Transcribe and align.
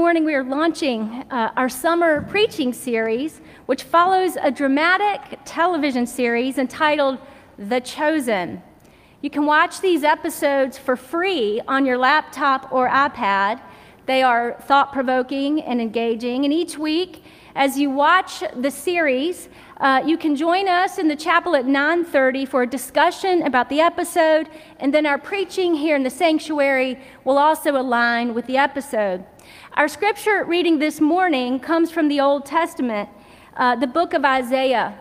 morning 0.00 0.24
we 0.24 0.34
are 0.34 0.42
launching 0.42 1.26
uh, 1.30 1.52
our 1.58 1.68
summer 1.68 2.22
preaching 2.22 2.72
series, 2.72 3.42
which 3.66 3.82
follows 3.82 4.34
a 4.40 4.50
dramatic 4.50 5.38
television 5.44 6.06
series 6.06 6.56
entitled 6.56 7.18
The 7.58 7.82
Chosen. 7.82 8.62
You 9.20 9.28
can 9.28 9.44
watch 9.44 9.82
these 9.82 10.02
episodes 10.02 10.78
for 10.78 10.96
free 10.96 11.60
on 11.68 11.84
your 11.84 11.98
laptop 11.98 12.72
or 12.72 12.88
iPad. 12.88 13.60
They 14.06 14.22
are 14.22 14.56
thought 14.62 14.90
provoking 14.90 15.60
and 15.60 15.82
engaging, 15.82 16.46
and 16.46 16.54
each 16.54 16.78
week, 16.78 17.22
as 17.54 17.78
you 17.78 17.90
watch 17.90 18.42
the 18.56 18.70
series, 18.70 19.50
uh, 19.80 20.02
you 20.06 20.16
can 20.16 20.34
join 20.34 20.66
us 20.66 20.96
in 20.96 21.08
the 21.08 21.16
chapel 21.16 21.54
at 21.54 21.66
9:30 21.66 22.46
for 22.46 22.62
a 22.62 22.66
discussion 22.66 23.42
about 23.42 23.68
the 23.68 23.82
episode, 23.82 24.48
and 24.78 24.94
then 24.94 25.04
our 25.04 25.18
preaching 25.18 25.74
here 25.74 25.94
in 25.94 26.04
the 26.04 26.10
sanctuary 26.24 26.98
will 27.22 27.36
also 27.36 27.72
align 27.76 28.32
with 28.32 28.46
the 28.46 28.56
episode. 28.56 29.26
Our 29.80 29.88
scripture 29.88 30.44
reading 30.44 30.78
this 30.78 31.00
morning 31.00 31.58
comes 31.58 31.90
from 31.90 32.08
the 32.08 32.20
Old 32.20 32.44
Testament, 32.44 33.08
uh, 33.56 33.76
the 33.76 33.86
book 33.86 34.12
of 34.12 34.26
Isaiah. 34.26 35.00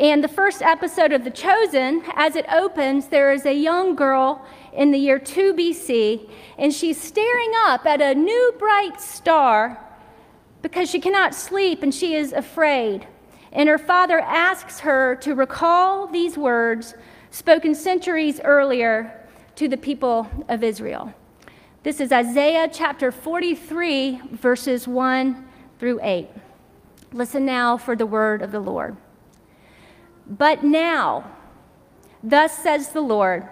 And 0.00 0.24
the 0.24 0.26
first 0.26 0.62
episode 0.62 1.12
of 1.12 1.22
The 1.22 1.30
Chosen, 1.30 2.02
as 2.16 2.34
it 2.34 2.44
opens, 2.50 3.06
there 3.06 3.32
is 3.32 3.46
a 3.46 3.54
young 3.54 3.94
girl 3.94 4.44
in 4.72 4.90
the 4.90 4.98
year 4.98 5.20
2 5.20 5.54
BC, 5.54 6.28
and 6.58 6.74
she's 6.74 7.00
staring 7.00 7.52
up 7.66 7.86
at 7.86 8.00
a 8.00 8.16
new 8.16 8.52
bright 8.58 9.00
star 9.00 9.78
because 10.60 10.90
she 10.90 10.98
cannot 10.98 11.32
sleep 11.32 11.84
and 11.84 11.94
she 11.94 12.16
is 12.16 12.32
afraid. 12.32 13.06
And 13.52 13.68
her 13.68 13.78
father 13.78 14.18
asks 14.18 14.80
her 14.80 15.14
to 15.20 15.36
recall 15.36 16.08
these 16.08 16.36
words 16.36 16.94
spoken 17.30 17.76
centuries 17.76 18.40
earlier 18.42 19.24
to 19.54 19.68
the 19.68 19.76
people 19.76 20.28
of 20.48 20.64
Israel. 20.64 21.14
This 21.86 22.00
is 22.00 22.10
Isaiah 22.10 22.68
chapter 22.68 23.12
43, 23.12 24.20
verses 24.32 24.88
1 24.88 25.46
through 25.78 26.00
8. 26.02 26.28
Listen 27.12 27.46
now 27.46 27.76
for 27.76 27.94
the 27.94 28.04
word 28.04 28.42
of 28.42 28.50
the 28.50 28.58
Lord. 28.58 28.96
But 30.26 30.64
now, 30.64 31.30
thus 32.24 32.58
says 32.58 32.88
the 32.88 33.02
Lord, 33.02 33.46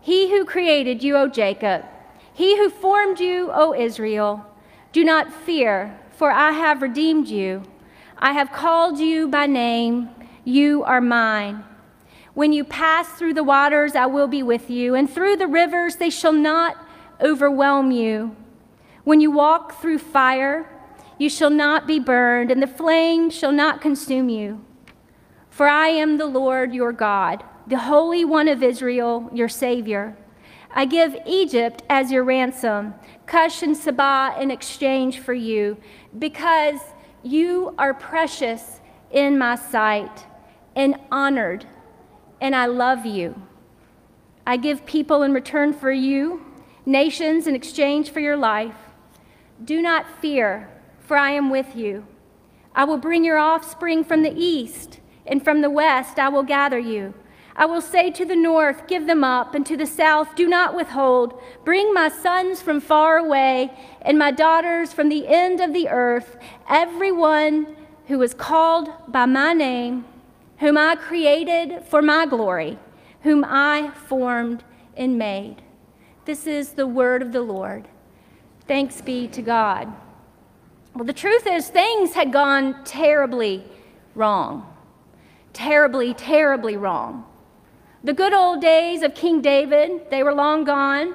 He 0.00 0.30
who 0.30 0.44
created 0.44 1.02
you, 1.02 1.16
O 1.16 1.26
Jacob, 1.26 1.84
He 2.32 2.56
who 2.56 2.70
formed 2.70 3.18
you, 3.18 3.50
O 3.52 3.74
Israel, 3.74 4.46
do 4.92 5.02
not 5.02 5.32
fear 5.32 5.98
for 6.12 6.30
I 6.30 6.52
have 6.52 6.82
redeemed 6.82 7.26
you. 7.26 7.64
I 8.16 8.30
have 8.30 8.52
called 8.52 9.00
you 9.00 9.26
by 9.26 9.46
name. 9.46 10.08
You 10.44 10.84
are 10.84 11.00
mine. 11.00 11.64
When 12.32 12.52
you 12.52 12.62
pass 12.62 13.08
through 13.08 13.34
the 13.34 13.42
waters, 13.42 13.96
I 13.96 14.06
will 14.06 14.28
be 14.28 14.44
with 14.44 14.70
you, 14.70 14.94
and 14.94 15.10
through 15.10 15.34
the 15.34 15.48
rivers, 15.48 15.96
they 15.96 16.10
shall 16.10 16.30
not 16.30 16.85
overwhelm 17.20 17.90
you. 17.90 18.36
When 19.04 19.20
you 19.20 19.30
walk 19.30 19.80
through 19.80 19.98
fire, 19.98 20.68
you 21.18 21.30
shall 21.30 21.50
not 21.50 21.86
be 21.86 21.98
burned, 21.98 22.50
and 22.50 22.62
the 22.62 22.66
flame 22.66 23.30
shall 23.30 23.52
not 23.52 23.80
consume 23.80 24.28
you. 24.28 24.64
For 25.48 25.68
I 25.68 25.88
am 25.88 26.18
the 26.18 26.26
Lord 26.26 26.74
your 26.74 26.92
God, 26.92 27.42
the 27.66 27.78
Holy 27.78 28.24
One 28.24 28.48
of 28.48 28.62
Israel, 28.62 29.30
your 29.32 29.48
Savior. 29.48 30.16
I 30.70 30.84
give 30.84 31.16
Egypt 31.26 31.82
as 31.88 32.12
your 32.12 32.22
ransom, 32.22 32.94
Cush 33.26 33.62
and 33.62 33.76
Seba 33.76 34.36
in 34.38 34.50
exchange 34.50 35.20
for 35.20 35.32
you, 35.32 35.78
because 36.18 36.80
you 37.22 37.74
are 37.78 37.94
precious 37.94 38.80
in 39.10 39.38
my 39.38 39.56
sight 39.56 40.26
and 40.76 40.96
honored, 41.10 41.64
and 42.40 42.54
I 42.54 42.66
love 42.66 43.06
you. 43.06 43.40
I 44.46 44.58
give 44.58 44.86
people 44.86 45.22
in 45.22 45.32
return 45.32 45.72
for 45.72 45.90
you, 45.90 46.45
nations 46.86 47.46
in 47.46 47.54
exchange 47.54 48.10
for 48.10 48.20
your 48.20 48.36
life. 48.36 48.76
Do 49.62 49.82
not 49.82 50.20
fear, 50.20 50.70
for 51.00 51.16
I 51.16 51.32
am 51.32 51.50
with 51.50 51.74
you. 51.74 52.06
I 52.74 52.84
will 52.84 52.98
bring 52.98 53.24
your 53.24 53.38
offspring 53.38 54.04
from 54.04 54.22
the 54.22 54.34
east, 54.34 55.00
and 55.26 55.42
from 55.42 55.60
the 55.60 55.70
west 55.70 56.18
I 56.18 56.28
will 56.28 56.44
gather 56.44 56.78
you. 56.78 57.14
I 57.56 57.64
will 57.64 57.80
say 57.80 58.10
to 58.10 58.24
the 58.24 58.36
north, 58.36 58.86
Give 58.86 59.06
them 59.06 59.24
up, 59.24 59.54
and 59.54 59.64
to 59.66 59.76
the 59.76 59.86
south, 59.86 60.36
Do 60.36 60.46
not 60.46 60.76
withhold. 60.76 61.40
Bring 61.64 61.92
my 61.92 62.08
sons 62.08 62.60
from 62.60 62.80
far 62.80 63.16
away, 63.16 63.72
and 64.02 64.18
my 64.18 64.30
daughters 64.30 64.92
from 64.92 65.08
the 65.08 65.26
end 65.26 65.60
of 65.60 65.72
the 65.72 65.88
earth, 65.88 66.36
everyone 66.68 67.74
who 68.08 68.20
is 68.22 68.34
called 68.34 68.90
by 69.08 69.24
my 69.26 69.54
name, 69.54 70.04
whom 70.58 70.76
I 70.76 70.96
created 70.96 71.82
for 71.84 72.02
my 72.02 72.26
glory, 72.26 72.78
whom 73.22 73.44
I 73.44 73.90
formed 74.06 74.62
and 74.94 75.18
made. 75.18 75.62
This 76.26 76.48
is 76.48 76.72
the 76.72 76.88
word 76.88 77.22
of 77.22 77.30
the 77.30 77.40
Lord. 77.40 77.86
Thanks 78.66 79.00
be 79.00 79.28
to 79.28 79.40
God. 79.40 79.92
Well, 80.92 81.04
the 81.04 81.12
truth 81.12 81.46
is, 81.46 81.68
things 81.68 82.14
had 82.14 82.32
gone 82.32 82.82
terribly 82.84 83.62
wrong. 84.16 84.66
Terribly, 85.52 86.14
terribly 86.14 86.76
wrong. 86.76 87.24
The 88.02 88.12
good 88.12 88.32
old 88.32 88.60
days 88.60 89.02
of 89.02 89.14
King 89.14 89.40
David, 89.40 90.10
they 90.10 90.24
were 90.24 90.34
long 90.34 90.64
gone. 90.64 91.14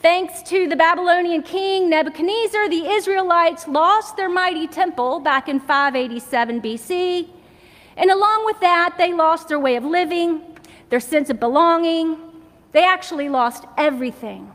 Thanks 0.00 0.42
to 0.50 0.68
the 0.68 0.76
Babylonian 0.76 1.42
king 1.42 1.88
Nebuchadnezzar, 1.88 2.68
the 2.68 2.86
Israelites 2.86 3.66
lost 3.66 4.18
their 4.18 4.28
mighty 4.28 4.66
temple 4.66 5.20
back 5.20 5.48
in 5.48 5.58
587 5.58 6.60
BC. 6.60 7.30
And 7.96 8.10
along 8.10 8.44
with 8.44 8.60
that, 8.60 8.96
they 8.98 9.14
lost 9.14 9.48
their 9.48 9.58
way 9.58 9.76
of 9.76 9.84
living, 9.86 10.42
their 10.90 11.00
sense 11.00 11.30
of 11.30 11.40
belonging. 11.40 12.23
They 12.74 12.84
actually 12.84 13.28
lost 13.28 13.64
everything 13.78 14.52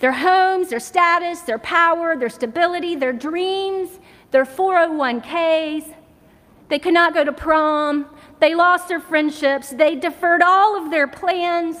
their 0.00 0.12
homes, 0.12 0.68
their 0.68 0.80
status, 0.80 1.40
their 1.42 1.58
power, 1.58 2.16
their 2.16 2.28
stability, 2.28 2.96
their 2.96 3.12
dreams, 3.12 3.88
their 4.32 4.44
401ks. 4.44 5.94
They 6.68 6.78
could 6.80 6.92
not 6.92 7.14
go 7.14 7.24
to 7.24 7.32
prom. 7.32 8.06
They 8.40 8.54
lost 8.54 8.88
their 8.88 9.00
friendships. 9.00 9.70
They 9.70 9.94
deferred 9.94 10.42
all 10.42 10.76
of 10.76 10.90
their 10.90 11.06
plans. 11.06 11.76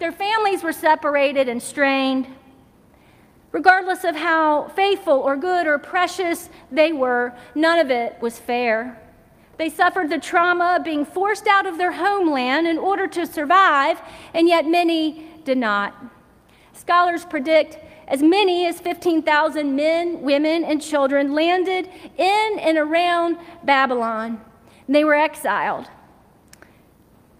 Their 0.00 0.10
families 0.12 0.62
were 0.64 0.72
separated 0.72 1.48
and 1.48 1.62
strained. 1.62 2.26
Regardless 3.52 4.02
of 4.02 4.16
how 4.16 4.68
faithful 4.74 5.14
or 5.14 5.36
good 5.36 5.68
or 5.68 5.78
precious 5.78 6.50
they 6.72 6.92
were, 6.92 7.32
none 7.54 7.78
of 7.78 7.88
it 7.88 8.20
was 8.20 8.38
fair. 8.38 9.00
They 9.56 9.70
suffered 9.70 10.10
the 10.10 10.18
trauma 10.18 10.76
of 10.78 10.84
being 10.84 11.04
forced 11.04 11.46
out 11.46 11.66
of 11.66 11.78
their 11.78 11.92
homeland 11.92 12.66
in 12.66 12.78
order 12.78 13.06
to 13.08 13.26
survive, 13.26 14.00
and 14.32 14.48
yet 14.48 14.66
many 14.66 15.28
did 15.44 15.58
not. 15.58 15.94
Scholars 16.72 17.24
predict 17.24 17.78
as 18.08 18.22
many 18.22 18.66
as 18.66 18.80
15,000 18.80 19.74
men, 19.74 20.22
women, 20.22 20.64
and 20.64 20.82
children 20.82 21.34
landed 21.34 21.88
in 22.16 22.58
and 22.58 22.76
around 22.76 23.38
Babylon. 23.62 24.40
They 24.88 25.04
were 25.04 25.14
exiled. 25.14 25.88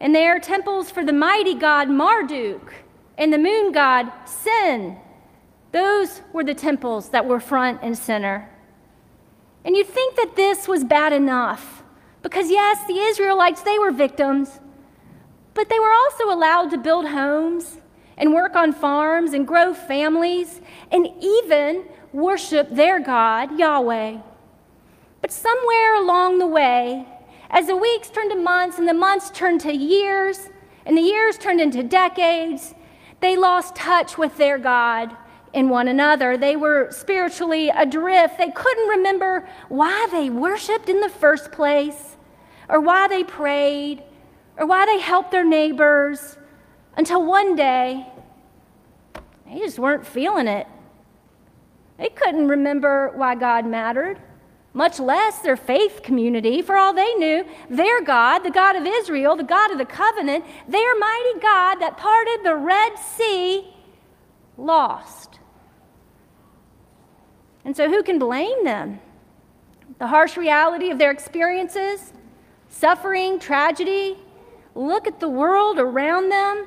And 0.00 0.14
they 0.14 0.26
are 0.26 0.38
temples 0.38 0.90
for 0.90 1.04
the 1.04 1.12
mighty 1.12 1.54
god 1.54 1.88
Marduk 1.88 2.74
and 3.18 3.32
the 3.32 3.38
moon 3.38 3.72
god 3.72 4.10
Sin. 4.24 4.98
Those 5.72 6.22
were 6.32 6.44
the 6.44 6.54
temples 6.54 7.08
that 7.10 7.26
were 7.26 7.40
front 7.40 7.80
and 7.82 7.98
center. 7.98 8.48
And 9.64 9.74
you'd 9.74 9.88
think 9.88 10.14
that 10.16 10.36
this 10.36 10.68
was 10.68 10.84
bad 10.84 11.12
enough 11.12 11.73
because, 12.24 12.50
yes, 12.50 12.84
the 12.86 12.98
Israelites, 12.98 13.62
they 13.62 13.78
were 13.78 13.92
victims, 13.92 14.58
but 15.52 15.68
they 15.68 15.78
were 15.78 15.92
also 15.92 16.24
allowed 16.24 16.70
to 16.70 16.78
build 16.78 17.06
homes 17.06 17.76
and 18.16 18.32
work 18.32 18.56
on 18.56 18.72
farms 18.72 19.34
and 19.34 19.46
grow 19.46 19.74
families 19.74 20.62
and 20.90 21.06
even 21.20 21.84
worship 22.14 22.70
their 22.70 22.98
God, 22.98 23.58
Yahweh. 23.58 24.18
But 25.20 25.32
somewhere 25.32 25.96
along 25.96 26.38
the 26.38 26.46
way, 26.46 27.06
as 27.50 27.66
the 27.66 27.76
weeks 27.76 28.08
turned 28.08 28.30
to 28.30 28.38
months 28.38 28.78
and 28.78 28.88
the 28.88 28.94
months 28.94 29.30
turned 29.30 29.60
to 29.60 29.72
years 29.72 30.48
and 30.86 30.96
the 30.96 31.02
years 31.02 31.36
turned 31.36 31.60
into 31.60 31.82
decades, 31.82 32.74
they 33.20 33.36
lost 33.36 33.76
touch 33.76 34.16
with 34.16 34.38
their 34.38 34.56
God 34.56 35.14
and 35.52 35.68
one 35.68 35.88
another. 35.88 36.38
They 36.38 36.56
were 36.56 36.90
spiritually 36.90 37.68
adrift. 37.68 38.38
They 38.38 38.50
couldn't 38.50 38.88
remember 38.88 39.46
why 39.68 40.08
they 40.10 40.30
worshiped 40.30 40.88
in 40.88 41.00
the 41.00 41.10
first 41.10 41.52
place, 41.52 42.13
or 42.68 42.80
why 42.80 43.08
they 43.08 43.24
prayed, 43.24 44.02
or 44.56 44.66
why 44.66 44.86
they 44.86 45.00
helped 45.00 45.30
their 45.30 45.44
neighbors, 45.44 46.36
until 46.96 47.24
one 47.24 47.56
day 47.56 48.06
they 49.46 49.58
just 49.58 49.78
weren't 49.78 50.06
feeling 50.06 50.48
it. 50.48 50.66
They 51.98 52.08
couldn't 52.08 52.48
remember 52.48 53.12
why 53.14 53.34
God 53.34 53.66
mattered 53.66 54.20
much 54.74 54.98
less 54.98 55.38
their 55.38 55.56
faith 55.56 56.02
community. 56.02 56.60
For 56.60 56.76
all 56.76 56.92
they 56.92 57.14
knew, 57.14 57.44
their 57.70 58.02
God, 58.02 58.40
the 58.40 58.50
God 58.50 58.76
of 58.76 58.84
Israel, 58.84 59.36
the 59.36 59.44
God 59.44 59.70
of 59.70 59.78
the 59.78 59.84
covenant, 59.84 60.44
their 60.68 60.98
mighty 60.98 61.40
God 61.40 61.76
that 61.76 61.96
parted 61.96 62.40
the 62.42 62.56
Red 62.56 62.98
Sea, 62.98 63.72
lost. 64.58 65.38
And 67.64 67.76
so, 67.76 67.88
who 67.88 68.02
can 68.02 68.18
blame 68.18 68.64
them? 68.64 69.00
The 69.98 70.08
harsh 70.08 70.36
reality 70.36 70.90
of 70.90 70.98
their 70.98 71.12
experiences, 71.12 72.12
suffering, 72.74 73.38
tragedy, 73.38 74.16
look 74.74 75.06
at 75.06 75.20
the 75.20 75.28
world 75.28 75.78
around 75.78 76.28
them. 76.28 76.66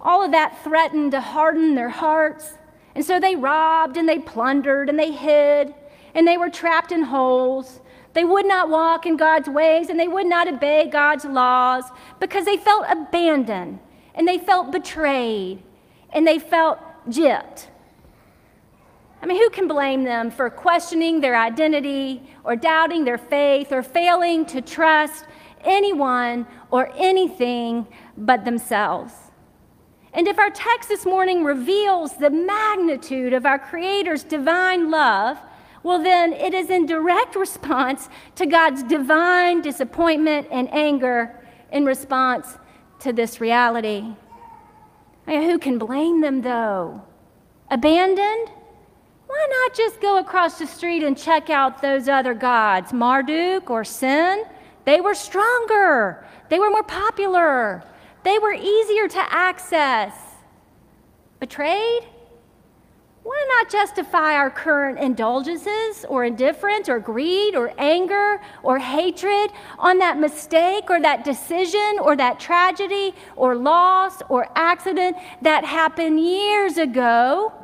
All 0.00 0.22
of 0.24 0.32
that 0.32 0.62
threatened 0.62 1.12
to 1.12 1.20
harden 1.20 1.74
their 1.74 1.88
hearts. 1.88 2.58
And 2.94 3.04
so 3.04 3.18
they 3.18 3.36
robbed 3.36 3.96
and 3.96 4.08
they 4.08 4.18
plundered 4.18 4.88
and 4.88 4.98
they 4.98 5.12
hid 5.12 5.74
and 6.14 6.26
they 6.26 6.36
were 6.36 6.50
trapped 6.50 6.92
in 6.92 7.04
holes. 7.04 7.80
They 8.12 8.24
would 8.24 8.46
not 8.46 8.68
walk 8.68 9.06
in 9.06 9.16
God's 9.16 9.48
ways 9.48 9.88
and 9.88 9.98
they 9.98 10.08
would 10.08 10.26
not 10.26 10.48
obey 10.48 10.88
God's 10.90 11.24
laws 11.24 11.84
because 12.20 12.44
they 12.44 12.58
felt 12.58 12.84
abandoned 12.88 13.78
and 14.14 14.28
they 14.28 14.36
felt 14.36 14.70
betrayed 14.70 15.62
and 16.12 16.26
they 16.26 16.38
felt 16.38 16.78
gypped. 17.08 17.68
I 19.22 19.26
mean, 19.26 19.38
who 19.38 19.50
can 19.50 19.68
blame 19.68 20.02
them 20.02 20.32
for 20.32 20.50
questioning 20.50 21.20
their 21.20 21.36
identity 21.36 22.22
or 22.42 22.56
doubting 22.56 23.04
their 23.04 23.18
faith 23.18 23.70
or 23.70 23.84
failing 23.84 24.44
to 24.46 24.60
trust 24.60 25.26
anyone 25.60 26.44
or 26.72 26.90
anything 26.96 27.86
but 28.16 28.44
themselves? 28.44 29.12
And 30.12 30.26
if 30.26 30.38
our 30.40 30.50
text 30.50 30.88
this 30.88 31.06
morning 31.06 31.44
reveals 31.44 32.16
the 32.16 32.30
magnitude 32.30 33.32
of 33.32 33.46
our 33.46 33.58
Creator's 33.58 34.24
divine 34.24 34.90
love, 34.90 35.38
well, 35.84 36.02
then 36.02 36.32
it 36.32 36.52
is 36.52 36.68
in 36.68 36.86
direct 36.86 37.36
response 37.36 38.08
to 38.34 38.44
God's 38.44 38.82
divine 38.82 39.62
disappointment 39.62 40.48
and 40.50 40.68
anger 40.72 41.40
in 41.70 41.84
response 41.84 42.58
to 43.00 43.12
this 43.12 43.40
reality. 43.40 44.04
I 45.26 45.30
mean, 45.30 45.48
who 45.48 45.58
can 45.58 45.78
blame 45.78 46.20
them, 46.20 46.42
though? 46.42 47.02
Abandoned? 47.70 48.50
Why 49.32 49.46
not 49.48 49.74
just 49.74 49.98
go 50.02 50.18
across 50.18 50.58
the 50.58 50.66
street 50.66 51.02
and 51.02 51.16
check 51.16 51.48
out 51.48 51.80
those 51.80 52.06
other 52.06 52.34
gods, 52.34 52.92
Marduk 52.92 53.70
or 53.70 53.82
Sin? 53.82 54.44
They 54.84 55.00
were 55.00 55.14
stronger, 55.14 56.26
they 56.50 56.58
were 56.58 56.68
more 56.68 56.82
popular, 56.82 57.82
they 58.24 58.38
were 58.38 58.52
easier 58.52 59.08
to 59.08 59.32
access. 59.32 60.12
Betrayed? 61.40 62.02
Why 63.22 63.46
not 63.56 63.70
justify 63.70 64.34
our 64.34 64.50
current 64.50 64.98
indulgences 64.98 66.04
or 66.10 66.26
indifference 66.26 66.90
or 66.90 66.98
greed 66.98 67.54
or 67.54 67.72
anger 67.78 68.38
or 68.62 68.78
hatred 68.78 69.50
on 69.78 69.96
that 69.96 70.18
mistake 70.18 70.90
or 70.90 71.00
that 71.00 71.24
decision 71.24 71.98
or 72.02 72.16
that 72.16 72.38
tragedy 72.38 73.14
or 73.36 73.56
loss 73.56 74.20
or 74.28 74.46
accident 74.56 75.16
that 75.40 75.64
happened 75.64 76.20
years 76.20 76.76
ago? 76.76 77.54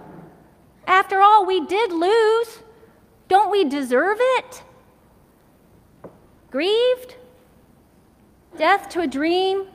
After 0.89 1.21
all, 1.21 1.45
we 1.45 1.61
did 1.67 1.93
lose. 1.93 2.61
Don't 3.29 3.51
we 3.51 3.63
deserve 3.63 4.17
it? 4.19 4.63
Grieved? 6.51 7.17
Death 8.57 8.89
to 8.89 9.01
a 9.03 9.07
dream 9.07 9.67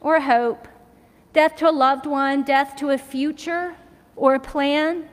or 0.00 0.16
a 0.16 0.20
hope, 0.20 0.66
death 1.32 1.54
to 1.56 1.70
a 1.70 1.70
loved 1.70 2.06
one, 2.06 2.42
death 2.42 2.74
to 2.76 2.90
a 2.90 2.98
future 2.98 3.76
or 4.16 4.34
a 4.34 4.40
plan? 4.40 5.08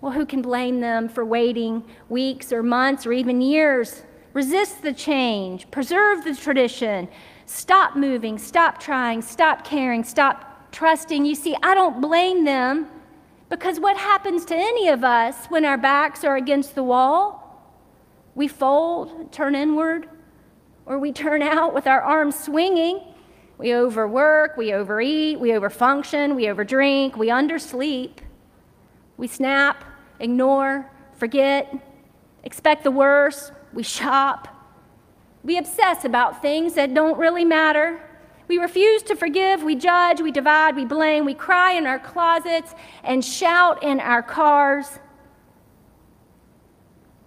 Well, 0.00 0.12
who 0.12 0.24
can 0.24 0.40
blame 0.40 0.78
them 0.78 1.08
for 1.08 1.24
waiting 1.24 1.84
weeks 2.08 2.52
or 2.52 2.62
months 2.62 3.06
or 3.06 3.12
even 3.12 3.40
years? 3.40 4.04
Resist 4.34 4.82
the 4.82 4.92
change, 4.92 5.68
preserve 5.72 6.22
the 6.22 6.36
tradition, 6.36 7.08
stop 7.46 7.96
moving, 7.96 8.38
stop 8.38 8.78
trying, 8.78 9.20
stop 9.20 9.64
caring, 9.64 10.04
stop 10.04 10.70
trusting. 10.70 11.24
You 11.24 11.34
see, 11.34 11.56
I 11.60 11.74
don't 11.74 12.00
blame 12.00 12.44
them 12.44 12.88
because 13.48 13.78
what 13.78 13.96
happens 13.96 14.44
to 14.46 14.54
any 14.54 14.88
of 14.88 15.04
us 15.04 15.46
when 15.46 15.64
our 15.64 15.78
backs 15.78 16.24
are 16.24 16.36
against 16.36 16.74
the 16.74 16.82
wall? 16.82 17.42
We 18.34 18.48
fold, 18.48 19.32
turn 19.32 19.54
inward, 19.54 20.08
or 20.84 20.98
we 20.98 21.12
turn 21.12 21.42
out 21.42 21.74
with 21.74 21.86
our 21.86 22.00
arms 22.00 22.38
swinging 22.38 23.00
we 23.58 23.74
overwork, 23.74 24.56
we 24.56 24.72
overeat, 24.72 25.40
we 25.40 25.50
overfunction, 25.50 26.36
we 26.36 26.44
overdrink, 26.44 27.16
we 27.16 27.28
undersleep, 27.28 28.18
we 29.16 29.26
snap, 29.26 29.82
ignore, 30.20 30.90
forget, 31.14 31.74
expect 32.44 32.84
the 32.84 32.90
worst, 32.90 33.52
we 33.72 33.82
shop, 33.82 34.48
we 35.42 35.56
obsess 35.56 36.04
about 36.04 36.42
things 36.42 36.74
that 36.74 36.92
don't 36.92 37.16
really 37.18 37.44
matter. 37.44 38.00
We 38.48 38.58
refuse 38.58 39.02
to 39.04 39.16
forgive, 39.16 39.62
we 39.62 39.74
judge, 39.74 40.20
we 40.20 40.30
divide, 40.30 40.76
we 40.76 40.84
blame, 40.84 41.24
we 41.24 41.34
cry 41.34 41.72
in 41.72 41.86
our 41.86 41.98
closets 41.98 42.74
and 43.02 43.24
shout 43.24 43.82
in 43.82 43.98
our 44.00 44.22
cars. 44.22 45.00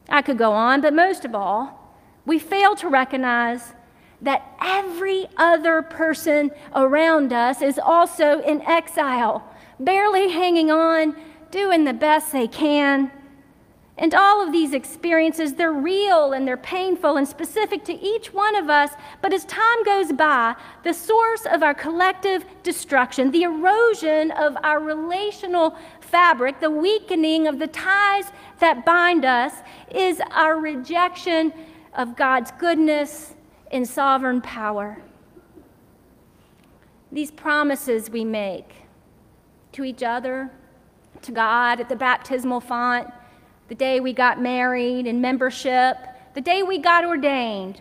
I 0.07 0.21
could 0.21 0.37
go 0.37 0.53
on, 0.53 0.81
but 0.81 0.93
most 0.93 1.25
of 1.25 1.35
all, 1.35 1.93
we 2.25 2.39
fail 2.39 2.75
to 2.77 2.87
recognize 2.87 3.73
that 4.21 4.55
every 4.61 5.27
other 5.37 5.81
person 5.81 6.51
around 6.75 7.33
us 7.33 7.61
is 7.61 7.79
also 7.79 8.41
in 8.41 8.61
exile, 8.63 9.43
barely 9.79 10.29
hanging 10.29 10.71
on, 10.71 11.15
doing 11.51 11.83
the 11.83 11.93
best 11.93 12.31
they 12.31 12.47
can. 12.47 13.11
And 14.01 14.13
all 14.13 14.41
of 14.41 14.53
these 14.53 14.71
experiences, 14.71 15.55
they're 15.55 15.73
real 15.73 16.31
and 16.31 16.47
they're 16.47 16.55
painful 16.55 17.17
and 17.17 17.27
specific 17.27 17.83
to 17.83 17.93
each 17.93 18.33
one 18.33 18.55
of 18.55 18.69
us. 18.69 18.91
But 19.21 19.33
as 19.33 19.43
time 19.43 19.83
goes 19.83 20.13
by, 20.13 20.55
the 20.85 20.93
source 20.93 21.45
of 21.45 21.63
our 21.63 21.73
collective 21.73 22.45
destruction, 22.63 23.29
the 23.29 23.43
erosion 23.43 24.31
of 24.31 24.55
our 24.63 24.79
relational 24.79 25.75
fabric, 25.99 26.61
the 26.61 26.69
weakening 26.69 27.45
of 27.45 27.59
the 27.59 27.67
ties 27.67 28.31
that 28.59 28.85
bind 28.85 29.25
us, 29.25 29.51
is 29.93 30.21
our 30.31 30.57
rejection 30.57 31.51
of 31.93 32.15
God's 32.15 32.51
goodness 32.51 33.33
and 33.69 33.85
sovereign 33.85 34.39
power. 34.39 35.01
These 37.11 37.31
promises 37.31 38.09
we 38.09 38.23
make 38.23 38.75
to 39.73 39.83
each 39.83 40.03
other, 40.03 40.51
to 41.21 41.33
God 41.33 41.81
at 41.81 41.89
the 41.89 41.97
baptismal 41.97 42.61
font, 42.61 43.09
the 43.69 43.75
day 43.75 43.99
we 43.99 44.13
got 44.13 44.41
married 44.41 45.05
and 45.05 45.21
membership, 45.21 45.95
the 46.33 46.41
day 46.41 46.63
we 46.63 46.79
got 46.79 47.05
ordained, 47.05 47.79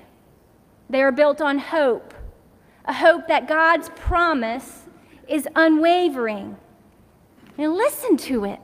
they 0.90 1.02
are 1.02 1.10
built 1.10 1.40
on 1.40 1.58
hope, 1.58 2.14
a 2.84 2.92
hope 2.92 3.26
that 3.28 3.48
God's 3.48 3.88
promise 3.96 4.84
is 5.26 5.48
unwavering. 5.56 6.56
And 7.56 7.74
listen 7.74 8.16
to 8.18 8.44
it. 8.44 8.60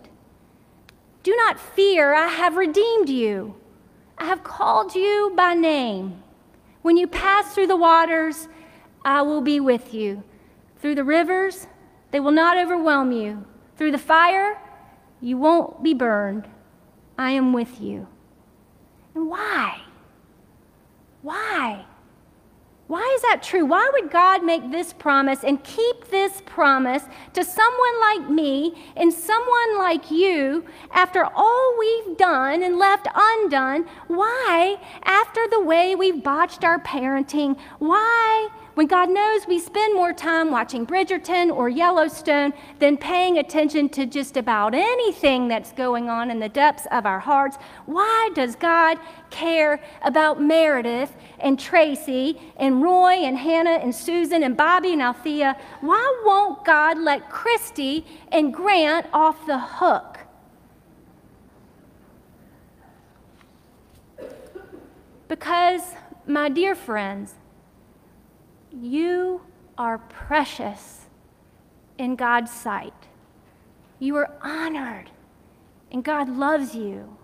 Do 1.23 1.35
not 1.37 1.59
fear, 1.59 2.15
I 2.15 2.29
have 2.29 2.57
redeemed 2.57 3.09
you. 3.09 3.57
I 4.19 4.27
have 4.27 4.45
called 4.45 4.95
you 4.95 5.33
by 5.35 5.55
name. 5.55 6.23
When 6.83 6.97
you 6.97 7.07
pass 7.07 7.55
through 7.55 7.67
the 7.67 7.77
waters, 7.77 8.49
I 9.05 9.23
will 9.23 9.41
be 9.41 9.59
with 9.59 9.93
you. 9.95 10.23
Through 10.79 10.95
the 10.95 11.05
rivers, 11.05 11.67
they 12.11 12.21
will 12.21 12.31
not 12.31 12.59
overwhelm 12.59 13.11
you. 13.11 13.47
Through 13.77 13.93
the 13.93 13.99
fire, 13.99 14.61
you 15.21 15.39
won't 15.39 15.83
be 15.83 15.95
burned. 15.95 16.47
I 17.19 17.33
am 17.33 17.53
with 17.53 17.81
you. 17.81 18.07
And 19.15 19.29
why? 19.29 19.81
Why? 21.23 21.85
Why 22.87 23.13
is 23.17 23.23
that 23.23 23.43
true? 23.43 23.65
Why 23.65 23.91
would 23.95 24.11
God 24.11 24.45
make 24.45 24.71
this 24.71 24.93
promise 24.93 25.43
and 25.43 25.63
keep 25.65 26.11
this 26.11 26.43
promise 26.45 27.03
to 27.33 27.43
someone 27.43 28.01
like 28.01 28.29
me 28.29 28.75
and 28.95 29.11
someone 29.11 29.79
like 29.79 30.11
you 30.11 30.67
after 30.91 31.25
all 31.25 31.77
we've 31.79 32.19
done 32.19 32.63
and 32.63 32.79
left 32.79 33.09
undone? 33.15 33.87
Why, 34.09 34.77
after 35.05 35.49
the 35.49 35.61
way 35.61 35.95
we've 35.95 36.23
botched 36.23 36.63
our 36.63 36.79
parenting? 36.79 37.59
Why? 37.79 38.49
When 38.75 38.89
God 38.89 39.09
knows 39.09 39.47
we 39.47 39.61
spend 39.61 39.95
more 39.95 40.13
time 40.13 40.51
watching 40.51 40.85
Bridgerton 40.87 41.55
or 41.55 41.69
Yellowstone 41.69 42.53
than 42.81 42.97
paying 42.97 43.39
attention 43.39 43.89
to 43.91 44.05
just 44.05 44.37
about 44.37 44.75
anything 44.75 45.47
that's 45.47 45.73
going 45.73 46.09
on 46.09 46.31
in 46.31 46.41
the 46.41 46.49
depths 46.49 46.87
of 46.91 47.07
our 47.07 47.21
hearts, 47.21 47.57
why 47.87 48.31
does 48.35 48.57
God 48.57 48.99
care 49.31 49.81
about 50.03 50.43
Meredith 50.43 51.15
and 51.39 51.59
Tracy 51.59 52.41
and 52.57 52.83
Roy 52.83 53.13
and 53.13 53.39
Hannah 53.39 53.79
and 53.79 53.95
Susan 53.95 54.43
and 54.43 54.57
Bobby 54.57 54.93
and 54.93 55.03
Althea? 55.03 55.57
Why 55.81 56.23
won't 56.25 56.65
God 56.65 56.99
let 56.99 57.31
Christy 57.31 58.05
and 58.33 58.53
Grant 58.53 59.07
off 59.13 59.47
the 59.47 59.59
hook? 59.59 60.19
Because, 65.29 65.83
my 66.27 66.49
dear 66.49 66.75
friends, 66.75 67.35
you 68.81 69.43
are 69.79 69.99
precious 69.99 71.07
in 71.99 72.17
God's 72.17 72.51
sight. 72.51 72.95
You 73.99 74.17
are 74.17 74.31
honored, 74.43 75.11
and 75.91 76.05
God 76.05 76.29
loves 76.29 76.75
you. 76.75 77.17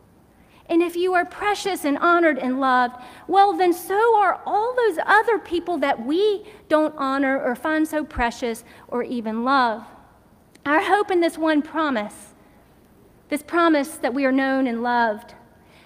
And 0.66 0.82
if 0.82 0.94
you 0.94 1.14
are 1.14 1.24
precious 1.24 1.84
and 1.84 1.98
honored 1.98 2.38
and 2.38 2.60
loved, 2.60 2.94
well, 3.26 3.52
then 3.52 3.72
so 3.72 4.16
are 4.16 4.40
all 4.46 4.74
those 4.76 4.98
other 5.04 5.38
people 5.38 5.78
that 5.78 6.06
we 6.06 6.44
don't 6.68 6.94
honor 6.96 7.40
or 7.40 7.56
find 7.56 7.88
so 7.88 8.04
precious 8.04 8.64
or 8.86 9.02
even 9.02 9.42
love. 9.42 9.84
Our 10.64 10.80
hope 10.80 11.10
in 11.10 11.20
this 11.20 11.36
one 11.36 11.60
promise, 11.60 12.34
this 13.28 13.42
promise 13.42 13.96
that 13.96 14.14
we 14.14 14.24
are 14.24 14.32
known 14.32 14.68
and 14.68 14.82
loved, 14.82 15.34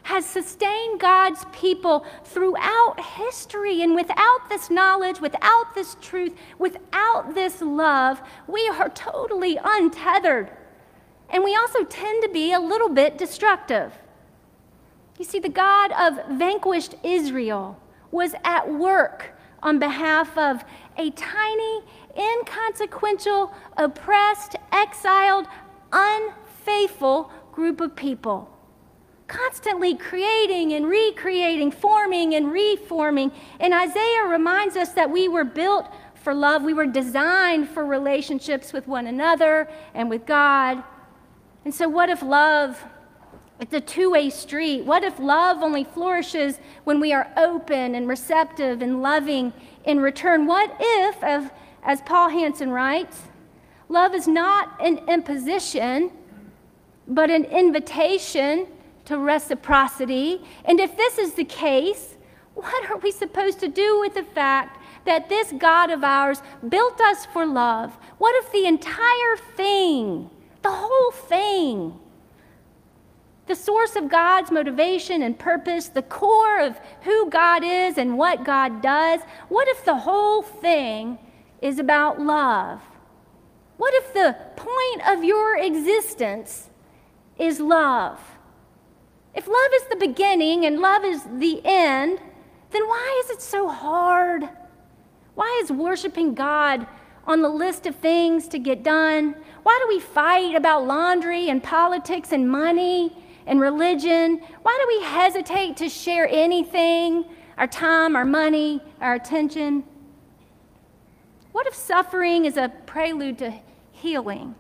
has 0.05 0.25
sustained 0.25 1.01
God's 1.01 1.45
people 1.53 2.07
throughout 2.25 2.97
history. 3.01 3.83
And 3.83 3.95
without 3.95 4.49
this 4.49 4.71
knowledge, 4.71 5.21
without 5.21 5.75
this 5.75 5.97
truth, 6.01 6.35
without 6.59 7.35
this 7.35 7.61
love, 7.61 8.23
we 8.47 8.69
are 8.69 8.91
totally 8.91 9.59
untethered. 9.63 10.51
And 11.31 11.43
we 11.43 11.57
also 11.57 11.85
tend 11.85 12.23
to 12.23 12.29
be 12.29 12.53
a 12.53 12.61
little 12.61 12.91
bit 12.91 13.19
destructive. 13.19 13.93
You 15.19 15.25
see, 15.25 15.39
the 15.39 15.49
God 15.49 15.91
of 15.93 16.39
vanquished 16.39 16.95
Israel 17.03 17.81
was 18.11 18.35
at 18.45 18.73
work 18.73 19.33
on 19.63 19.79
behalf 19.79 20.37
of 20.37 20.65
a 20.99 21.11
tiny, 21.13 21.83
inconsequential, 22.17 23.53
oppressed, 23.79 24.57
exiled, 24.71 25.47
unfaithful 25.93 27.33
group 27.53 27.81
of 27.81 27.97
people. 27.97 28.54
Constantly 29.35 29.97
creating 29.97 30.75
and 30.75 30.87
recreating, 30.87 31.73
forming 31.73 32.37
and 32.37 32.53
reforming. 32.53 33.33
And 33.59 33.75
Isaiah 33.75 34.27
reminds 34.29 34.77
us 34.77 34.91
that 34.91 35.11
we 35.11 35.27
were 35.27 35.43
built 35.43 35.87
for 36.15 36.33
love. 36.33 36.63
We 36.63 36.73
were 36.73 36.87
designed 36.87 37.69
for 37.69 37.85
relationships 37.85 38.73
with 38.73 38.87
one 38.87 39.09
another 39.09 39.69
and 39.93 40.09
with 40.09 40.25
God. 40.25 40.85
And 41.65 41.75
so, 41.75 41.89
what 41.89 42.11
if 42.11 42.23
love? 42.23 42.81
It's 43.59 43.75
a 43.75 43.81
two 43.81 44.13
way 44.13 44.31
street. 44.31 44.85
What 44.85 45.03
if 45.03 45.19
love 45.19 45.65
only 45.65 45.83
flourishes 45.83 46.61
when 46.85 47.01
we 47.01 47.13
are 47.13 47.29
open 47.37 47.97
and 47.97 48.09
receptive 48.09 48.83
and 48.83 49.03
loving 49.03 49.53
in 49.85 49.99
return? 49.99 50.47
What 50.47 50.77
if, 50.79 51.21
as, 51.25 51.51
as 51.83 52.01
Paul 52.03 52.29
Hansen 52.29 52.71
writes, 52.71 53.23
love 53.89 54.15
is 54.15 54.29
not 54.29 54.81
an 54.81 54.99
imposition, 55.09 56.13
but 57.09 57.31
an 57.31 57.45
invitation 57.47 58.69
to 59.07 59.19
reciprocity? 59.19 60.43
And 60.65 60.81
if 60.81 60.97
this 60.97 61.19
is 61.19 61.35
the 61.35 61.45
case, 61.45 62.17
what 62.55 62.91
are 62.91 62.99
we 62.99 63.11
supposed 63.11 63.61
to 63.61 63.69
do 63.69 64.01
with 64.01 64.15
the 64.15 64.23
fact 64.23 64.81
that 65.07 65.29
this 65.29 65.53
God 65.59 65.91
of 65.91 66.05
ours 66.05 66.41
built 66.69 67.01
us 67.01 67.27
for 67.27 67.45
love? 67.45 67.97
What 68.19 68.35
if 68.45 68.53
the 68.53 68.67
entire 68.67 69.37
thing, 69.57 70.31
the 70.63 70.71
whole 70.71 71.11
thing, 71.11 71.99
the 73.47 73.55
source 73.55 73.97
of 73.97 74.09
God's 74.09 74.51
motivation 74.51 75.23
and 75.23 75.39
purpose, 75.39 75.89
the 75.89 76.03
core 76.03 76.61
of 76.61 76.79
who 77.03 77.29
God 77.29 77.63
is 77.63 77.99
and 77.99 78.17
what 78.17 78.45
God 78.45 78.81
does, 78.81 79.21
what 79.49 79.69
if 79.69 79.85
the 79.85 79.97
whole 79.97 80.43
thing 80.43 81.19
is 81.61 81.79
about 81.79 82.21
love? 82.21 82.81
What 83.77 83.93
if 83.95 84.15
the 84.15 84.37
point 84.57 85.09
of 85.09 85.25
your 85.25 85.59
existence 85.59 86.71
is 87.39 87.61
love? 87.61 88.21
If 89.35 89.49
love 89.49 89.71
is 89.75 89.85
the 89.85 89.97
beginning 89.97 90.65
and 90.65 90.81
love 90.81 91.05
is 91.05 91.25
the 91.25 91.61
end, 91.65 92.21
then 92.71 92.87
why 92.87 93.23
is 93.25 93.31
it 93.31 93.43
so 93.43 93.69
hard? 93.69 94.49
Why 95.35 95.61
is 95.63 95.73
worshiping 95.73 96.35
God 96.35 96.87
on 97.27 97.43
the 97.43 97.49
list 97.49 97.87
of 97.87 97.97
things 97.97 98.47
to 98.49 98.59
get 98.59 98.83
done? 98.85 99.35
Why 99.65 99.79
do 99.83 99.89
we 99.89 100.01
fight 100.01 100.55
about 100.55 100.87
laundry 100.87 101.49
and 101.49 101.63
politics 101.63 102.31
and 102.31 102.49
money 102.49 103.17
and 103.47 103.61
religion? 103.61 104.41
Why 104.63 104.79
do 104.81 104.97
we 104.97 105.05
hesitate 105.05 105.77
to 105.79 105.89
share 105.89 106.29
anything 106.29 107.25
our 107.59 107.67
time, 107.67 108.15
our 108.15 108.25
money, 108.25 108.81
our 109.01 109.15
attention? 109.15 109.85
What 111.51 111.67
if 111.67 111.75
suffering 111.75 112.45
is 112.45 112.57
a 112.57 112.73
prelude 112.87 113.39
to 113.39 113.55
healing? 113.91 114.55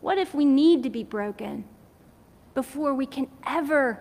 What 0.00 0.18
if 0.18 0.34
we 0.34 0.44
need 0.44 0.82
to 0.82 0.90
be 0.90 1.04
broken 1.04 1.64
before 2.54 2.94
we 2.94 3.06
can 3.06 3.28
ever 3.46 4.00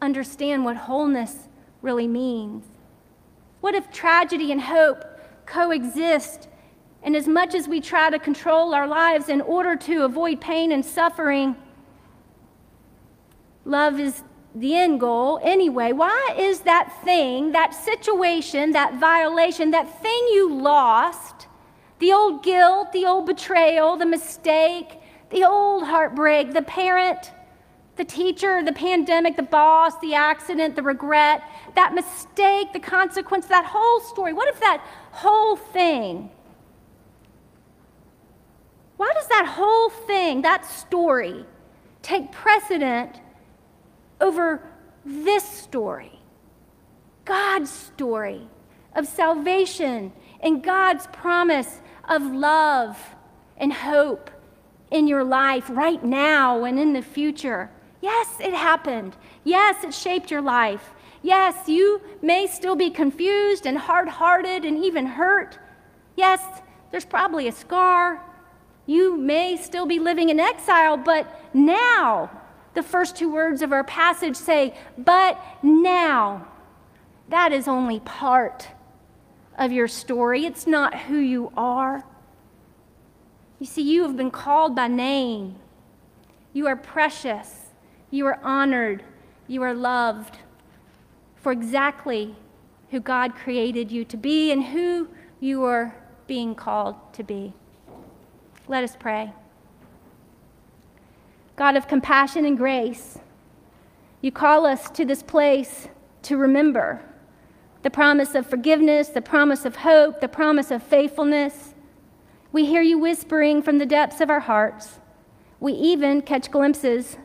understand 0.00 0.64
what 0.64 0.76
wholeness 0.76 1.48
really 1.80 2.08
means? 2.08 2.64
What 3.60 3.74
if 3.74 3.90
tragedy 3.92 4.50
and 4.50 4.60
hope 4.60 5.04
coexist? 5.46 6.48
And 7.02 7.16
as 7.16 7.26
much 7.26 7.54
as 7.54 7.68
we 7.68 7.80
try 7.80 8.10
to 8.10 8.18
control 8.18 8.74
our 8.74 8.86
lives 8.86 9.28
in 9.28 9.40
order 9.40 9.76
to 9.76 10.04
avoid 10.04 10.40
pain 10.40 10.72
and 10.72 10.84
suffering, 10.84 11.56
love 13.64 13.98
is 13.98 14.22
the 14.54 14.74
end 14.74 15.00
goal 15.00 15.40
anyway. 15.42 15.92
Why 15.92 16.34
is 16.36 16.60
that 16.60 16.92
thing, 17.04 17.52
that 17.52 17.74
situation, 17.74 18.72
that 18.72 18.94
violation, 18.94 19.70
that 19.70 20.02
thing 20.02 20.28
you 20.32 20.52
lost, 20.52 21.46
the 21.98 22.12
old 22.12 22.42
guilt, 22.42 22.92
the 22.92 23.06
old 23.06 23.26
betrayal, 23.26 23.96
the 23.96 24.06
mistake, 24.06 24.98
the 25.30 25.44
old 25.44 25.84
heartbreak, 25.84 26.52
the 26.52 26.62
parent, 26.62 27.32
the 27.96 28.04
teacher, 28.04 28.62
the 28.64 28.72
pandemic, 28.72 29.36
the 29.36 29.42
boss, 29.42 29.98
the 30.00 30.14
accident, 30.14 30.74
the 30.76 30.82
regret, 30.82 31.42
that 31.74 31.94
mistake, 31.94 32.72
the 32.72 32.80
consequence, 32.80 33.46
that 33.46 33.66
whole 33.66 34.00
story. 34.00 34.32
What 34.32 34.48
if 34.48 34.58
that 34.60 34.82
whole 35.10 35.56
thing, 35.56 36.30
why 38.96 39.12
does 39.14 39.26
that 39.28 39.46
whole 39.46 39.90
thing, 39.90 40.42
that 40.42 40.64
story, 40.64 41.44
take 42.00 42.32
precedent 42.32 43.20
over 44.20 44.66
this 45.04 45.44
story? 45.44 46.18
God's 47.24 47.70
story 47.70 48.48
of 48.94 49.06
salvation 49.06 50.12
and 50.40 50.62
God's 50.62 51.06
promise 51.08 51.80
of 52.08 52.22
love 52.22 52.98
and 53.56 53.72
hope 53.72 54.30
in 54.90 55.06
your 55.06 55.24
life 55.24 55.68
right 55.70 56.02
now 56.04 56.64
and 56.64 56.78
in 56.78 56.92
the 56.92 57.02
future. 57.02 57.70
Yes, 58.02 58.36
it 58.40 58.52
happened. 58.52 59.16
Yes, 59.44 59.84
it 59.84 59.94
shaped 59.94 60.30
your 60.30 60.42
life. 60.42 60.90
Yes, 61.22 61.68
you 61.68 62.02
may 62.20 62.48
still 62.48 62.74
be 62.74 62.90
confused 62.90 63.64
and 63.64 63.78
hard 63.78 64.08
hearted 64.08 64.64
and 64.64 64.84
even 64.84 65.06
hurt. 65.06 65.58
Yes, 66.16 66.42
there's 66.90 67.04
probably 67.04 67.46
a 67.46 67.52
scar. 67.52 68.20
You 68.86 69.16
may 69.16 69.56
still 69.56 69.86
be 69.86 70.00
living 70.00 70.30
in 70.30 70.40
exile, 70.40 70.96
but 70.96 71.40
now, 71.54 72.28
the 72.74 72.82
first 72.82 73.14
two 73.14 73.32
words 73.32 73.62
of 73.62 73.72
our 73.72 73.84
passage 73.84 74.34
say, 74.36 74.74
but 74.98 75.40
now. 75.62 76.48
That 77.28 77.52
is 77.52 77.68
only 77.68 78.00
part 78.00 78.68
of 79.56 79.70
your 79.70 79.86
story. 79.86 80.44
It's 80.44 80.66
not 80.66 81.02
who 81.02 81.18
you 81.18 81.52
are. 81.56 82.04
You 83.60 83.66
see, 83.66 83.82
you 83.82 84.02
have 84.02 84.16
been 84.16 84.32
called 84.32 84.74
by 84.74 84.88
name. 84.88 85.54
You 86.52 86.66
are 86.66 86.76
precious. 86.76 87.61
You 88.12 88.26
are 88.26 88.38
honored. 88.44 89.02
You 89.48 89.62
are 89.62 89.74
loved 89.74 90.36
for 91.34 91.50
exactly 91.50 92.36
who 92.90 93.00
God 93.00 93.34
created 93.34 93.90
you 93.90 94.04
to 94.04 94.18
be 94.18 94.52
and 94.52 94.62
who 94.62 95.08
you 95.40 95.64
are 95.64 95.96
being 96.26 96.54
called 96.54 96.94
to 97.14 97.22
be. 97.24 97.54
Let 98.68 98.84
us 98.84 98.96
pray. 99.00 99.32
God 101.56 101.74
of 101.74 101.88
compassion 101.88 102.44
and 102.44 102.56
grace, 102.56 103.18
you 104.20 104.30
call 104.30 104.66
us 104.66 104.90
to 104.90 105.06
this 105.06 105.22
place 105.22 105.88
to 106.22 106.36
remember 106.36 107.02
the 107.82 107.90
promise 107.90 108.34
of 108.34 108.46
forgiveness, 108.46 109.08
the 109.08 109.22
promise 109.22 109.64
of 109.64 109.76
hope, 109.76 110.20
the 110.20 110.28
promise 110.28 110.70
of 110.70 110.82
faithfulness. 110.82 111.74
We 112.52 112.66
hear 112.66 112.82
you 112.82 112.98
whispering 112.98 113.62
from 113.62 113.78
the 113.78 113.86
depths 113.86 114.20
of 114.20 114.28
our 114.28 114.40
hearts. 114.40 115.00
We 115.60 115.72
even 115.72 116.20
catch 116.20 116.50
glimpses 116.50 117.16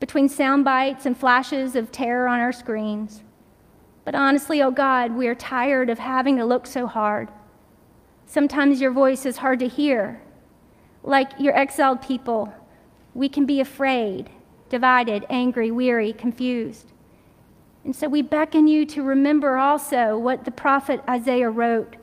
between 0.00 0.28
sound 0.28 0.64
bites 0.64 1.06
and 1.06 1.16
flashes 1.16 1.76
of 1.76 1.92
terror 1.92 2.26
on 2.26 2.40
our 2.40 2.52
screens. 2.52 3.22
But 4.04 4.14
honestly, 4.14 4.62
oh 4.62 4.70
God, 4.70 5.12
we 5.12 5.28
are 5.28 5.34
tired 5.34 5.90
of 5.90 5.98
having 5.98 6.36
to 6.38 6.44
look 6.44 6.66
so 6.66 6.86
hard. 6.86 7.28
Sometimes 8.26 8.80
your 8.80 8.90
voice 8.90 9.26
is 9.26 9.36
hard 9.36 9.58
to 9.60 9.68
hear. 9.68 10.22
Like 11.02 11.32
your 11.38 11.56
exiled 11.56 12.02
people, 12.02 12.52
we 13.14 13.28
can 13.28 13.44
be 13.44 13.60
afraid, 13.60 14.30
divided, 14.68 15.26
angry, 15.28 15.70
weary, 15.70 16.12
confused. 16.12 16.92
And 17.84 17.94
so 17.94 18.08
we 18.08 18.22
beckon 18.22 18.66
you 18.66 18.86
to 18.86 19.02
remember 19.02 19.56
also 19.56 20.18
what 20.18 20.44
the 20.44 20.50
prophet 20.50 21.02
Isaiah 21.08 21.50
wrote 21.50 21.96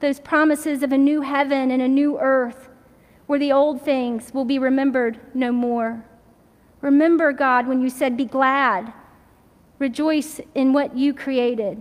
those 0.00 0.18
promises 0.18 0.82
of 0.82 0.90
a 0.90 0.98
new 0.98 1.20
heaven 1.20 1.70
and 1.70 1.80
a 1.80 1.86
new 1.86 2.18
earth 2.18 2.68
where 3.26 3.38
the 3.38 3.52
old 3.52 3.80
things 3.80 4.34
will 4.34 4.44
be 4.44 4.58
remembered 4.58 5.20
no 5.32 5.52
more. 5.52 6.04
Remember, 6.82 7.32
God, 7.32 7.66
when 7.66 7.80
you 7.80 7.88
said, 7.88 8.16
Be 8.16 8.26
glad, 8.26 8.92
rejoice 9.78 10.40
in 10.54 10.72
what 10.72 10.96
you 10.96 11.14
created. 11.14 11.80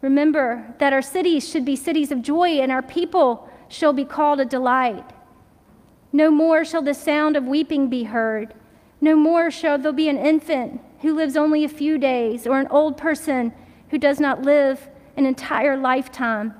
Remember 0.00 0.74
that 0.78 0.92
our 0.92 1.02
cities 1.02 1.48
should 1.48 1.64
be 1.64 1.74
cities 1.74 2.12
of 2.12 2.22
joy 2.22 2.60
and 2.60 2.70
our 2.70 2.82
people 2.82 3.50
shall 3.68 3.92
be 3.92 4.04
called 4.04 4.38
a 4.38 4.44
delight. 4.44 5.10
No 6.12 6.30
more 6.30 6.64
shall 6.64 6.82
the 6.82 6.94
sound 6.94 7.36
of 7.36 7.44
weeping 7.44 7.88
be 7.88 8.04
heard. 8.04 8.54
No 9.00 9.16
more 9.16 9.50
shall 9.50 9.78
there 9.78 9.92
be 9.92 10.08
an 10.08 10.18
infant 10.18 10.80
who 11.00 11.14
lives 11.14 11.36
only 11.36 11.64
a 11.64 11.68
few 11.68 11.98
days 11.98 12.46
or 12.46 12.58
an 12.58 12.68
old 12.68 12.96
person 12.96 13.52
who 13.90 13.98
does 13.98 14.20
not 14.20 14.42
live 14.42 14.88
an 15.16 15.26
entire 15.26 15.76
lifetime. 15.76 16.54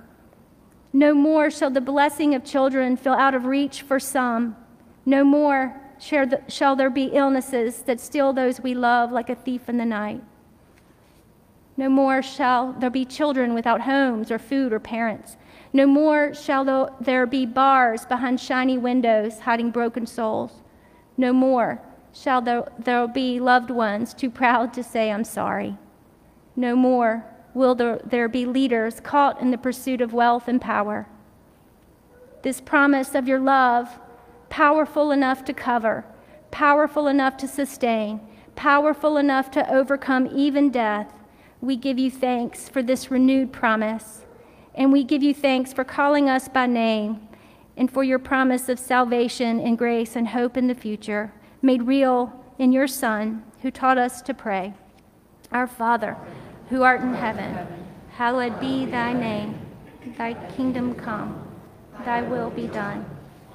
No 0.93 1.15
more 1.15 1.51
shall 1.51 1.71
the 1.71 1.81
blessing 1.81 2.35
of 2.35 2.45
children 2.45 2.97
feel 2.97 3.13
out 3.13 3.35
of 3.35 3.45
reach 3.45 3.83
for 3.83 4.01
some. 4.01 4.57
No 5.05 5.23
more 5.23 5.78
shall 5.99 6.77
there 6.77 6.91
be 6.91 7.05
illnesses 7.05 7.83
that 7.83 8.01
steal 8.01 8.33
those 8.33 8.61
we 8.61 8.75
love 8.75 9.13
like 9.13 9.29
a 9.29 9.35
thief 9.35 9.69
in 9.69 9.77
the 9.77 9.85
night. 9.85 10.23
No 11.77 11.89
more 11.89 12.23
shall 12.23 12.73
there 12.73 12.91
be 12.91 13.05
children 13.05 13.55
without 13.55 13.83
homes 13.83 14.31
or 14.31 14.39
food 14.39 14.73
or 14.73 14.81
parents. 14.81 15.37
No 15.73 15.87
more 15.87 16.35
shall 16.35 16.97
there 17.01 17.27
be 17.27 17.47
bars 17.47 18.05
behind 18.07 18.41
shiny 18.41 18.79
windows 18.79 19.41
hiding 19.41 19.71
broken 19.71 20.07
souls. 20.07 20.63
No 21.17 21.33
more 21.33 21.81
shall 22.13 22.41
there, 22.41 23.07
be 23.07 23.39
loved 23.39 23.71
ones 23.71 24.15
too 24.15 24.31
proud 24.31 24.73
to 24.75 24.83
say, 24.83 25.11
I'm 25.13 25.25
sorry. 25.25 25.77
No 26.57 26.75
more 26.75 27.25
will 27.55 27.75
there 27.75 28.29
be 28.29 28.47
leaders 28.47 28.99
caught 29.01 29.41
in 29.41 29.51
the 29.51 29.59
pursuit 29.59 30.01
of 30.01 30.13
wealth 30.13 30.49
and 30.49 30.61
power. 30.61 31.07
This 32.43 32.61
promise 32.61 33.15
of 33.15 33.29
your 33.29 33.41
love, 33.41 34.01
powerful 34.49 35.11
enough 35.11 35.45
to 35.45 35.53
cover, 35.53 36.05
powerful 36.51 37.07
enough 37.07 37.37
to 37.39 37.49
sustain, 37.49 38.21
powerful 38.57 39.17
enough 39.17 39.51
to 39.53 39.73
overcome 39.73 40.29
even 40.33 40.71
death, 40.71 41.13
we 41.61 41.77
give 41.77 41.99
you 41.99 42.11
thanks 42.11 42.69
for 42.69 42.83
this 42.83 43.11
renewed 43.11 43.53
promise. 43.53 44.25
And 44.75 44.93
we 44.93 45.03
give 45.03 45.23
you 45.23 45.35
thanks 45.35 45.73
for 45.73 45.85
calling 45.85 46.29
us 46.29 46.49
by 46.49 46.67
name 46.67 47.29
and 47.77 47.91
for 47.91 48.05
your 48.05 48.19
promise 48.19 48.69
of 48.69 48.79
salvation 48.79 49.61
and 49.61 49.79
grace 49.79 50.17
and 50.17 50.29
hope 50.29 50.57
in 50.57 50.67
the 50.67 50.75
future, 50.75 51.33
made 51.63 51.83
real 51.83 52.33
in 52.59 52.73
your 52.73 52.89
Son, 52.89 53.43
who 53.63 53.71
taught 53.71 53.99
us 53.99 54.21
to 54.23 54.35
pray. 54.35 54.75
Our 55.53 55.67
Father, 55.67 56.17
who 56.69 56.83
art 56.83 57.01
in 57.01 57.15
heaven, 57.15 57.67
hallowed 58.11 58.61
be 58.61 58.85
thy 58.85 59.13
name. 59.13 59.59
Thy 60.17 60.35
kingdom 60.57 60.95
come, 60.95 61.47
thy 62.05 62.23
will 62.23 62.51
be 62.51 62.67
done, 62.67 63.05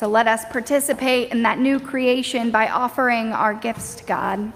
So 0.00 0.08
let 0.08 0.26
us 0.26 0.46
participate 0.46 1.30
in 1.30 1.42
that 1.42 1.58
new 1.58 1.78
creation 1.78 2.50
by 2.50 2.68
offering 2.68 3.34
our 3.34 3.52
gifts 3.52 3.96
to 3.96 4.04
God. 4.04 4.50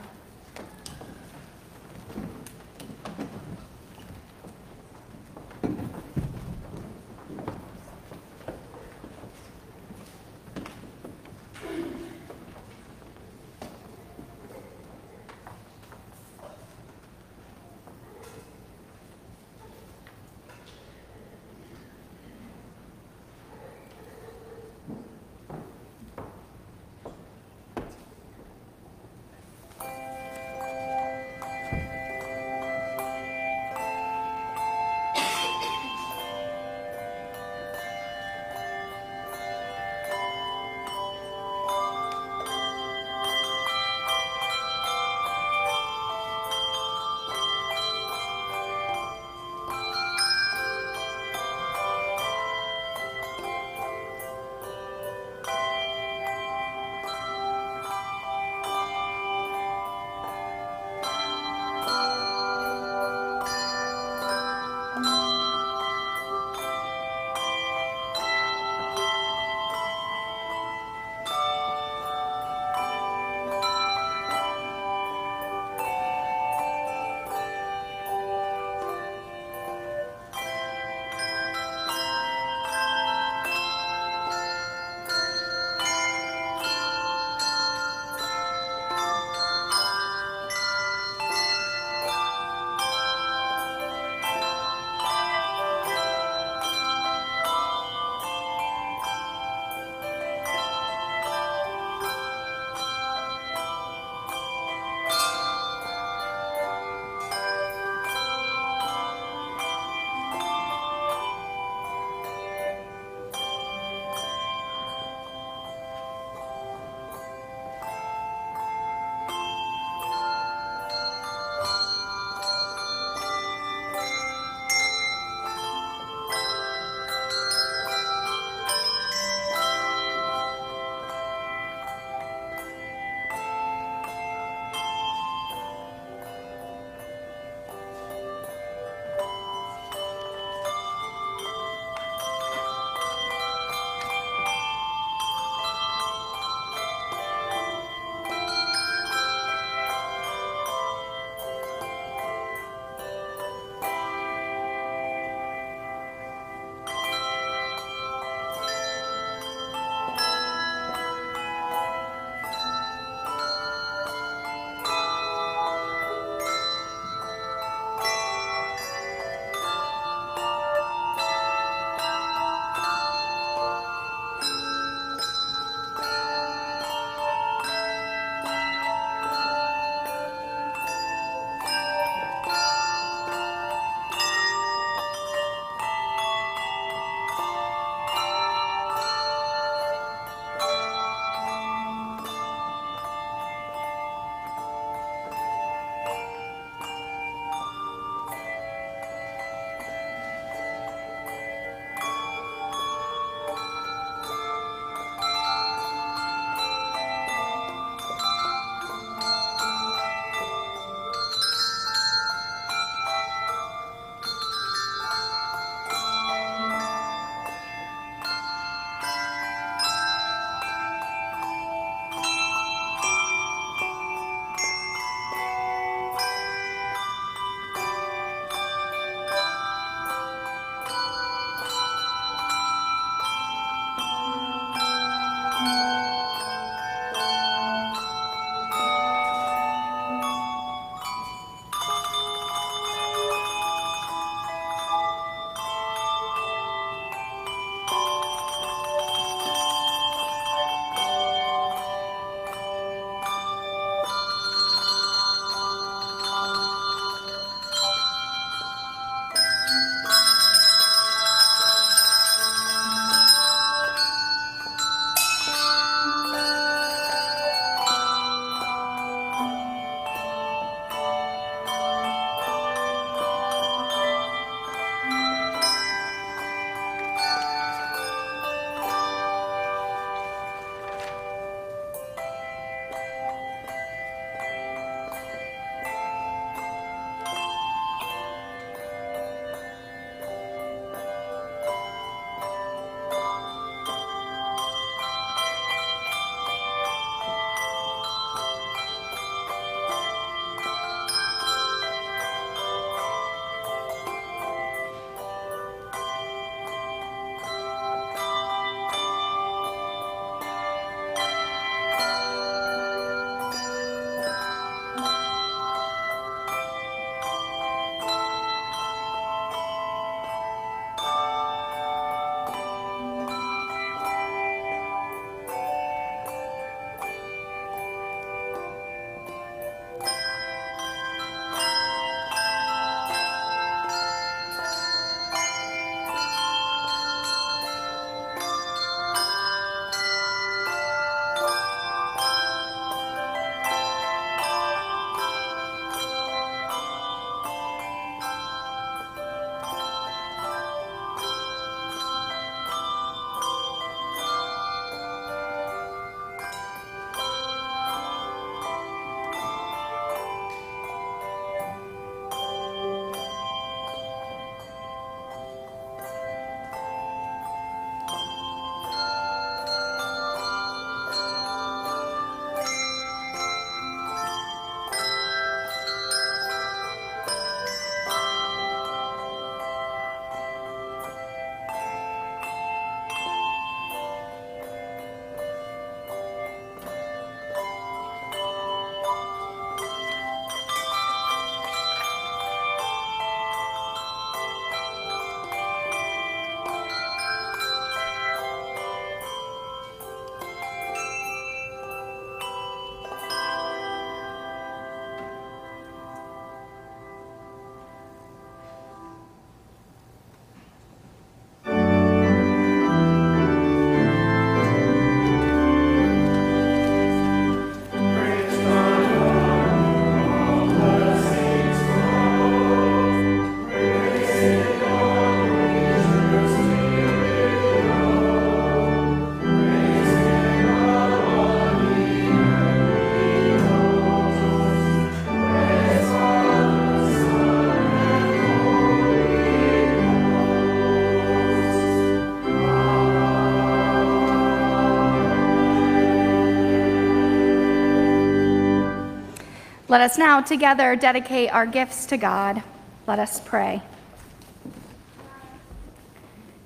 Let 449.95 450.01
us 450.01 450.19
now 450.19 450.41
together 450.41 450.97
dedicate 450.97 451.55
our 451.55 451.67
gifts 451.67 452.07
to 452.07 452.17
God. 452.17 452.65
Let 453.07 453.21
us 453.21 453.39
pray. 453.39 453.81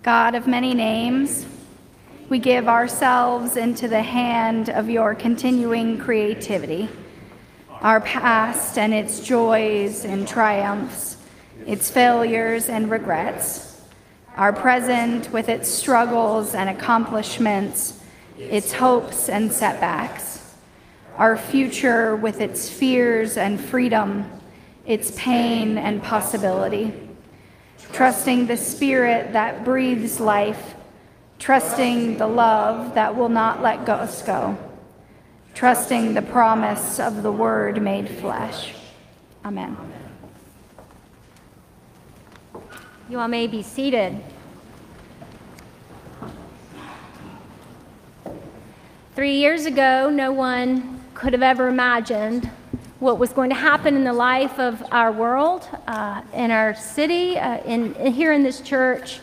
God 0.02 0.34
of 0.34 0.46
many 0.46 0.72
names, 0.72 1.44
we 2.30 2.38
give 2.38 2.68
ourselves 2.68 3.58
into 3.58 3.86
the 3.86 4.00
hand 4.00 4.70
of 4.70 4.88
your 4.88 5.14
continuing 5.14 5.98
creativity. 5.98 6.88
Our 7.82 8.00
past 8.00 8.78
and 8.78 8.94
its 8.94 9.20
joys 9.20 10.06
and 10.06 10.26
triumphs, 10.26 11.18
its 11.66 11.90
failures 11.90 12.70
and 12.70 12.90
regrets, 12.90 13.82
our 14.38 14.54
present 14.54 15.30
with 15.34 15.50
its 15.50 15.68
struggles 15.68 16.54
and 16.54 16.70
accomplishments, 16.70 18.00
its 18.38 18.72
hopes 18.72 19.28
and 19.28 19.52
setbacks, 19.52 20.47
our 21.18 21.36
future 21.36 22.16
with 22.16 22.40
its 22.40 22.70
fears 22.70 23.36
and 23.36 23.60
freedom, 23.60 24.30
its 24.86 25.12
pain 25.16 25.76
and 25.76 26.02
possibility 26.02 26.94
trusting 27.92 28.46
the 28.46 28.56
Spirit 28.56 29.32
that 29.32 29.64
breathes 29.64 30.20
life, 30.20 30.74
trusting 31.38 32.18
the 32.18 32.26
love 32.26 32.94
that 32.94 33.16
will 33.16 33.28
not 33.28 33.62
let 33.62 33.88
us 33.88 34.22
go, 34.22 34.56
trusting 35.54 36.14
the 36.14 36.22
promise 36.22 37.00
of 37.00 37.22
the 37.22 37.32
Word 37.32 37.80
made 37.80 38.08
flesh. 38.08 38.74
Amen. 39.44 39.76
You 43.08 43.18
all 43.18 43.28
may 43.28 43.46
be 43.46 43.62
seated. 43.62 44.20
Three 49.14 49.36
years 49.36 49.66
ago, 49.66 50.10
no 50.10 50.30
one 50.30 50.97
could 51.18 51.32
have 51.32 51.42
ever 51.42 51.66
imagined 51.66 52.48
what 53.00 53.18
was 53.18 53.32
going 53.32 53.50
to 53.50 53.56
happen 53.56 53.96
in 53.96 54.04
the 54.04 54.12
life 54.12 54.56
of 54.60 54.80
our 54.92 55.10
world, 55.10 55.68
uh, 55.88 56.22
in 56.32 56.52
our 56.52 56.76
city, 56.76 57.36
uh, 57.36 57.60
in, 57.64 57.92
here 58.12 58.32
in 58.32 58.44
this 58.44 58.60
church. 58.60 59.18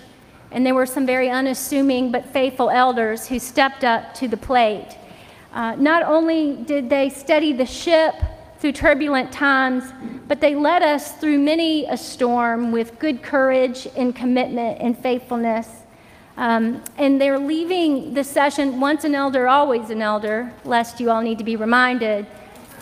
And 0.52 0.66
there 0.66 0.76
were 0.76 0.86
some 0.86 1.06
very 1.06 1.30
unassuming 1.30 2.12
but 2.12 2.26
faithful 2.34 2.70
elders 2.70 3.28
who 3.28 3.40
stepped 3.40 3.86
up 3.86 4.14
to 4.16 4.28
the 4.28 4.36
plate. 4.36 4.98
Uh, 5.54 5.76
not 5.76 6.04
only 6.04 6.58
did 6.66 6.90
they 6.90 7.10
steady 7.10 7.54
the 7.54 7.66
ship 7.66 8.14
through 8.60 8.74
turbulent 8.74 9.32
times, 9.32 9.86
but 10.28 10.42
they 10.42 10.54
led 10.54 10.84
us 10.84 11.14
through 11.14 11.40
many 11.40 11.86
a 11.86 11.96
storm 11.96 12.74
with 12.74 13.00
good 13.00 13.24
courage 13.24 13.88
and 13.96 14.14
commitment 14.14 14.82
and 14.82 15.00
faithfulness. 15.00 15.70
Um, 16.38 16.84
and 16.98 17.20
they're 17.20 17.40
leaving 17.40 18.14
the 18.14 18.24
session 18.24 18.80
once 18.80 19.04
an 19.04 19.16
elder, 19.16 19.48
always 19.48 19.90
an 19.90 20.02
elder, 20.02 20.52
lest 20.66 21.00
you 21.00 21.10
all 21.10 21.22
need 21.22 21.38
to 21.38 21.44
be 21.44 21.56
reminded. 21.56 22.28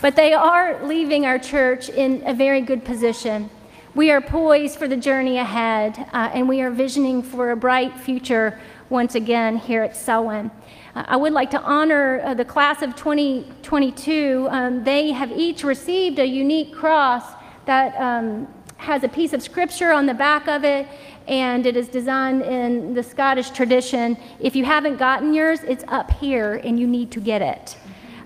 But 0.00 0.16
they 0.16 0.32
are 0.32 0.84
leaving 0.84 1.24
our 1.24 1.38
church 1.38 1.88
in 1.88 2.22
a 2.26 2.34
very 2.34 2.60
good 2.60 2.84
position. 2.84 3.48
We 3.94 4.10
are 4.10 4.20
poised 4.20 4.76
for 4.76 4.88
the 4.88 4.96
journey 4.96 5.38
ahead, 5.38 5.96
uh, 6.12 6.30
and 6.34 6.48
we 6.48 6.60
are 6.62 6.70
visioning 6.70 7.22
for 7.22 7.52
a 7.52 7.56
bright 7.56 7.96
future 8.00 8.58
once 8.90 9.14
again 9.14 9.56
here 9.56 9.82
at 9.82 9.96
Selwyn. 9.96 10.50
Uh, 10.96 11.04
I 11.06 11.16
would 11.16 11.32
like 11.32 11.50
to 11.52 11.60
honor 11.62 12.20
uh, 12.24 12.34
the 12.34 12.44
class 12.44 12.82
of 12.82 12.96
2022. 12.96 14.48
Um, 14.50 14.82
they 14.82 15.12
have 15.12 15.30
each 15.30 15.62
received 15.62 16.18
a 16.18 16.26
unique 16.26 16.74
cross 16.74 17.24
that 17.66 17.96
um, 18.00 18.48
has 18.78 19.04
a 19.04 19.08
piece 19.08 19.32
of 19.32 19.42
scripture 19.42 19.92
on 19.92 20.06
the 20.06 20.14
back 20.14 20.48
of 20.48 20.64
it, 20.64 20.86
and 21.26 21.66
it 21.66 21.76
is 21.76 21.88
designed 21.88 22.42
in 22.42 22.94
the 22.94 23.02
Scottish 23.02 23.50
tradition. 23.50 24.16
If 24.40 24.54
you 24.54 24.64
haven't 24.64 24.96
gotten 24.96 25.32
yours, 25.32 25.60
it's 25.62 25.84
up 25.88 26.10
here, 26.10 26.54
and 26.64 26.78
you 26.78 26.86
need 26.86 27.10
to 27.12 27.20
get 27.20 27.40
it. 27.40 27.76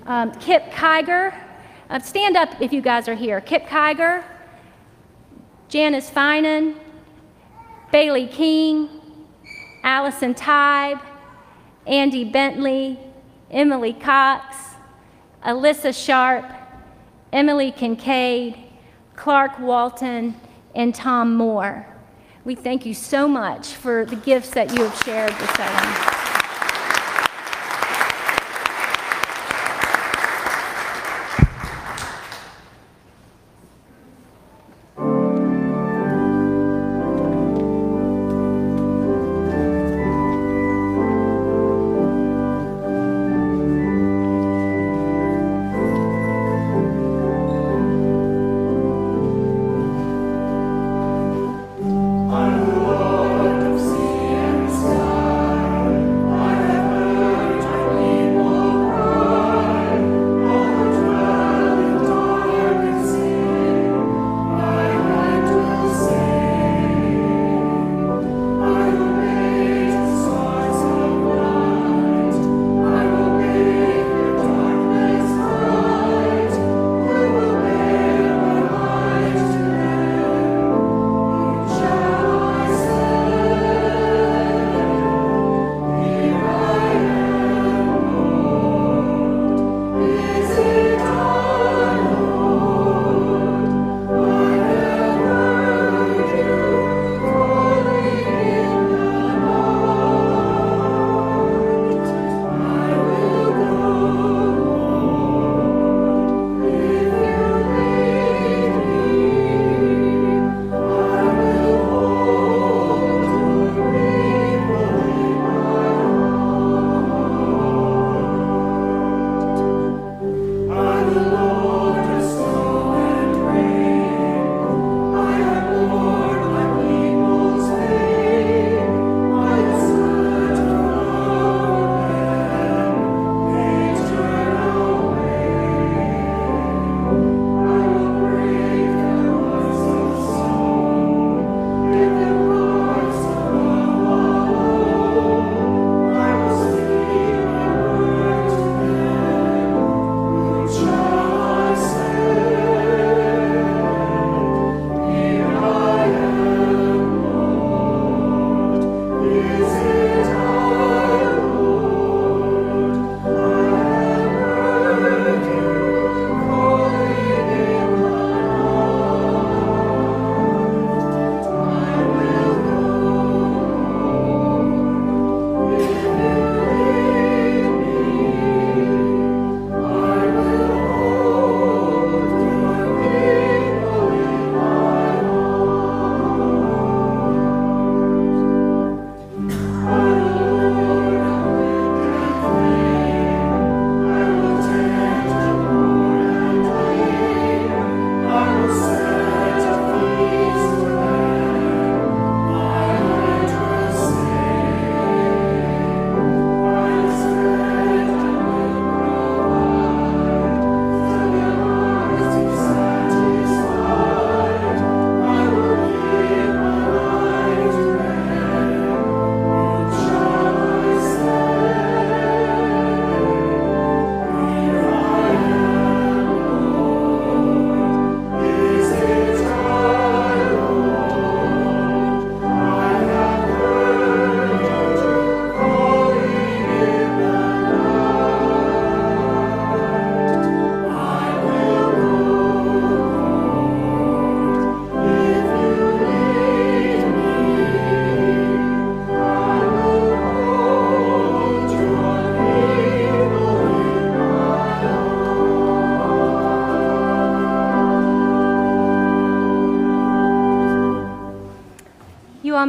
Um, 0.06 0.32
Kip 0.40 0.64
Kiger, 0.70 1.34
uh, 1.90 1.98
stand 2.00 2.36
up 2.36 2.60
if 2.60 2.72
you 2.72 2.80
guys 2.80 3.08
are 3.08 3.14
here. 3.14 3.40
Kip 3.40 3.66
Kiger, 3.66 4.24
Janice 5.68 6.10
Finan, 6.10 6.76
Bailey 7.92 8.26
King, 8.26 8.88
Allison 9.82 10.34
Tybe, 10.34 11.00
Andy 11.86 12.24
Bentley, 12.24 12.98
Emily 13.50 13.92
Cox, 13.92 14.56
Alyssa 15.44 15.94
Sharp, 15.94 16.44
Emily 17.32 17.70
Kincaid, 17.70 18.56
Clark 19.14 19.58
Walton, 19.58 20.34
and 20.74 20.94
Tom 20.94 21.34
Moore. 21.34 21.86
We 22.44 22.54
thank 22.54 22.86
you 22.86 22.94
so 22.94 23.28
much 23.28 23.68
for 23.68 24.04
the 24.04 24.16
gifts 24.16 24.50
that 24.50 24.72
you 24.72 24.84
have 24.84 25.02
shared 25.04 25.32
this 25.32 25.50
evening. 25.50 26.17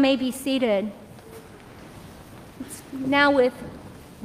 May 0.09 0.15
be 0.15 0.31
seated. 0.31 0.91
It's 2.61 2.81
now, 2.91 3.29
with 3.29 3.53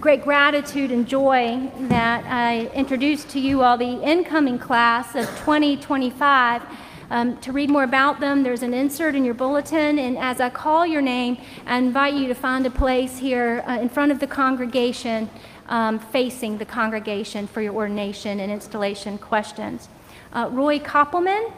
great 0.00 0.24
gratitude 0.24 0.90
and 0.90 1.06
joy, 1.06 1.70
that 1.90 2.24
I 2.24 2.68
introduce 2.68 3.22
to 3.24 3.38
you 3.38 3.62
all 3.62 3.76
the 3.76 4.02
incoming 4.02 4.58
class 4.58 5.14
of 5.14 5.26
2025. 5.40 6.62
Um, 7.10 7.36
to 7.40 7.52
read 7.52 7.68
more 7.68 7.84
about 7.84 8.18
them, 8.18 8.44
there's 8.44 8.62
an 8.62 8.72
insert 8.72 9.14
in 9.14 9.26
your 9.26 9.34
bulletin, 9.34 9.98
and 9.98 10.16
as 10.16 10.40
I 10.40 10.48
call 10.48 10.86
your 10.86 11.02
name, 11.02 11.36
I 11.66 11.76
invite 11.76 12.14
you 12.14 12.28
to 12.28 12.34
find 12.34 12.64
a 12.64 12.70
place 12.70 13.18
here 13.18 13.62
uh, 13.68 13.78
in 13.78 13.90
front 13.90 14.10
of 14.10 14.20
the 14.20 14.26
congregation, 14.26 15.28
um, 15.68 15.98
facing 15.98 16.56
the 16.56 16.64
congregation 16.64 17.46
for 17.46 17.60
your 17.60 17.74
ordination 17.74 18.40
and 18.40 18.50
installation 18.50 19.18
questions. 19.18 19.90
Uh, 20.32 20.48
Roy 20.50 20.78
Koppelman, 20.78 21.52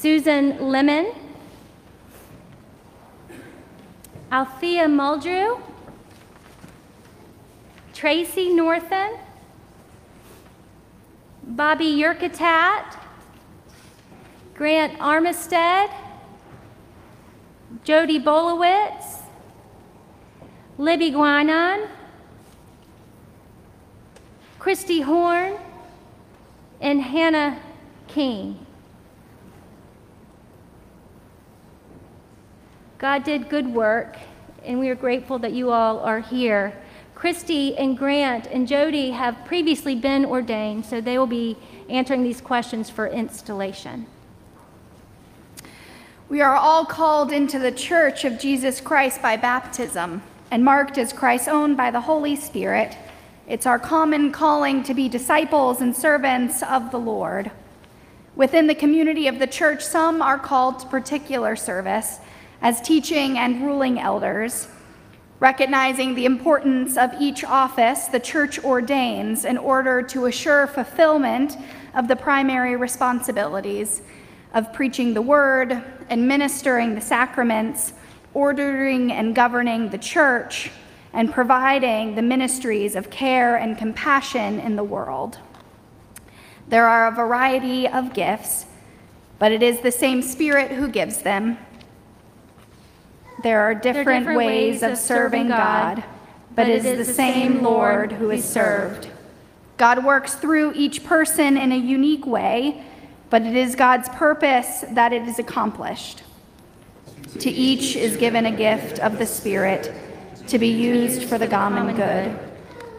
Susan 0.00 0.70
Lemon, 0.70 1.12
Althea 4.30 4.86
Muldrew, 4.86 5.58
Tracy 7.92 8.50
Northen, 8.50 9.18
Bobby 11.42 11.96
Yerkatat, 11.96 12.96
Grant 14.54 14.96
Armistead, 15.00 15.92
Jody 17.82 18.20
Bolowitz, 18.20 19.22
Libby 20.78 21.10
Guinan, 21.10 21.88
Christy 24.60 25.00
Horn, 25.00 25.56
and 26.80 27.02
Hannah 27.02 27.58
King. 28.06 28.64
God 32.98 33.22
did 33.22 33.48
good 33.48 33.72
work, 33.72 34.16
and 34.64 34.80
we 34.80 34.88
are 34.88 34.96
grateful 34.96 35.38
that 35.38 35.52
you 35.52 35.70
all 35.70 36.00
are 36.00 36.18
here. 36.18 36.74
Christy 37.14 37.76
and 37.76 37.96
Grant 37.96 38.48
and 38.48 38.66
Jody 38.66 39.12
have 39.12 39.44
previously 39.44 39.94
been 39.94 40.24
ordained, 40.24 40.84
so 40.84 41.00
they 41.00 41.16
will 41.16 41.28
be 41.28 41.56
answering 41.88 42.24
these 42.24 42.40
questions 42.40 42.90
for 42.90 43.06
installation. 43.06 44.06
We 46.28 46.40
are 46.40 46.56
all 46.56 46.84
called 46.84 47.30
into 47.30 47.60
the 47.60 47.70
church 47.70 48.24
of 48.24 48.36
Jesus 48.36 48.80
Christ 48.80 49.22
by 49.22 49.36
baptism 49.36 50.22
and 50.50 50.64
marked 50.64 50.98
as 50.98 51.12
Christ's 51.12 51.46
own 51.48 51.76
by 51.76 51.92
the 51.92 52.00
Holy 52.00 52.34
Spirit. 52.34 52.96
It's 53.46 53.64
our 53.64 53.78
common 53.78 54.32
calling 54.32 54.82
to 54.82 54.92
be 54.92 55.08
disciples 55.08 55.80
and 55.80 55.96
servants 55.96 56.64
of 56.64 56.90
the 56.90 56.98
Lord. 56.98 57.52
Within 58.34 58.66
the 58.66 58.74
community 58.74 59.28
of 59.28 59.38
the 59.38 59.46
church, 59.46 59.84
some 59.84 60.20
are 60.20 60.38
called 60.38 60.80
to 60.80 60.86
particular 60.88 61.54
service 61.54 62.18
as 62.60 62.80
teaching 62.80 63.38
and 63.38 63.62
ruling 63.62 63.98
elders, 63.98 64.68
recognizing 65.40 66.14
the 66.14 66.24
importance 66.24 66.96
of 66.96 67.12
each 67.20 67.44
office 67.44 68.06
the 68.06 68.18
church 68.18 68.62
ordains 68.64 69.44
in 69.44 69.56
order 69.56 70.02
to 70.02 70.26
assure 70.26 70.66
fulfillment 70.66 71.56
of 71.94 72.08
the 72.08 72.16
primary 72.16 72.76
responsibilities 72.76 74.02
of 74.54 74.72
preaching 74.72 75.14
the 75.14 75.22
word, 75.22 75.72
administering 76.10 76.94
the 76.94 77.00
sacraments, 77.00 77.92
ordering 78.34 79.12
and 79.12 79.34
governing 79.34 79.88
the 79.90 79.98
church, 79.98 80.70
and 81.12 81.32
providing 81.32 82.14
the 82.14 82.22
ministries 82.22 82.94
of 82.96 83.10
care 83.10 83.56
and 83.56 83.78
compassion 83.78 84.58
in 84.60 84.76
the 84.76 84.84
world. 84.84 85.38
There 86.68 86.86
are 86.86 87.08
a 87.08 87.12
variety 87.12 87.88
of 87.88 88.12
gifts, 88.12 88.66
but 89.38 89.52
it 89.52 89.62
is 89.62 89.80
the 89.80 89.92
same 89.92 90.20
Spirit 90.20 90.72
who 90.72 90.88
gives 90.88 91.22
them 91.22 91.58
there 93.42 93.60
are 93.60 93.74
different, 93.74 94.06
there 94.06 94.14
are 94.14 94.18
different 94.18 94.38
ways, 94.38 94.82
ways 94.82 94.82
of 94.82 94.98
serving 94.98 95.48
God, 95.48 95.96
God 95.96 96.04
but 96.54 96.68
it 96.68 96.84
is 96.84 97.06
the 97.06 97.14
same 97.14 97.62
Lord 97.62 98.12
who 98.12 98.30
is 98.30 98.44
served. 98.44 99.08
God 99.76 100.04
works 100.04 100.34
through 100.34 100.72
each 100.74 101.04
person 101.04 101.56
in 101.56 101.70
a 101.70 101.76
unique 101.76 102.26
way, 102.26 102.82
but 103.30 103.42
it 103.42 103.54
is 103.54 103.76
God's 103.76 104.08
purpose 104.08 104.84
that 104.90 105.12
it 105.12 105.22
is 105.22 105.38
accomplished. 105.38 106.24
To 107.38 107.48
each 107.48 107.94
is 107.94 108.16
given 108.16 108.46
a 108.46 108.50
gift 108.50 108.98
of 108.98 109.18
the 109.18 109.26
Spirit 109.26 109.92
to 110.48 110.58
be 110.58 110.68
used 110.68 111.28
for 111.28 111.38
the 111.38 111.46
common 111.46 111.94
good. 111.94 112.36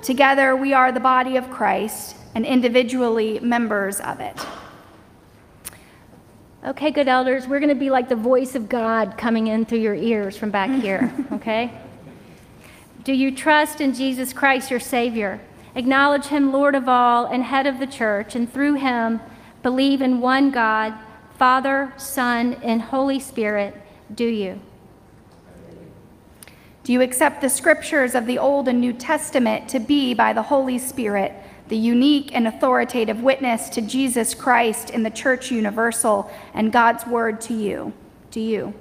Together 0.02 0.56
we 0.56 0.73
are 0.73 0.93
the 0.93 1.02
body 1.02 1.36
of 1.36 1.49
Christ 1.49 2.15
and 2.36 2.45
individually 2.45 3.39
members 3.41 3.99
of 3.99 4.21
it. 4.21 4.38
Okay, 6.62 6.91
good 6.91 7.08
elders, 7.08 7.48
we're 7.48 7.60
going 7.60 7.69
to 7.69 7.76
be 7.76 7.89
like 7.89 8.10
the 8.10 8.17
voice 8.17 8.54
of 8.54 8.67
God 8.67 9.17
coming 9.17 9.48
in 9.48 9.65
through 9.65 9.80
your 9.80 9.95
ears 9.95 10.36
from 10.36 10.52
back 10.52 10.69
here, 10.82 11.13
okay? 11.32 11.72
Do 13.06 13.13
you 13.13 13.34
trust 13.34 13.80
in 13.80 13.93
Jesus 13.93 14.34
Christ, 14.34 14.69
your 14.69 14.82
Savior? 14.82 15.39
Acknowledge 15.74 16.26
Him 16.26 16.52
Lord 16.52 16.76
of 16.76 16.89
all 16.89 17.26
and 17.26 17.43
head 17.43 17.65
of 17.65 17.80
the 17.80 17.88
church, 17.88 18.36
and 18.36 18.52
through 18.52 18.74
Him 18.74 19.22
believe 19.63 20.02
in 20.02 20.19
one 20.19 20.52
God, 20.52 20.93
Father, 21.38 21.93
Son, 21.95 22.56
and 22.62 22.82
Holy 22.82 23.22
Spirit. 23.22 23.74
Do 24.13 24.26
you? 24.26 24.60
Do 26.84 26.91
you 26.91 27.02
accept 27.02 27.39
the 27.39 27.50
scriptures 27.50 28.15
of 28.15 28.26
the 28.26 28.38
Old 28.38 28.67
and 28.67 28.82
New 28.82 28.91
Testament 28.91 29.69
to 29.69 29.80
be, 29.80 30.13
by 30.13 30.34
the 30.34 30.43
Holy 30.43 30.78
Spirit, 30.78 31.32
the 31.69 31.77
unique 31.77 32.32
and 32.34 32.47
authoritative 32.47 33.21
witness 33.21 33.69
to 33.69 33.82
Jesus 33.82 34.34
Christ 34.34 34.89
in 34.89 35.03
the 35.03 35.10
Church 35.10 35.51
Universal 35.51 36.29
and 36.53 36.71
God's 36.71 37.05
Word 37.05 37.39
to 37.41 37.53
you. 37.53 37.93
To 38.32 38.39
you. 38.39 38.73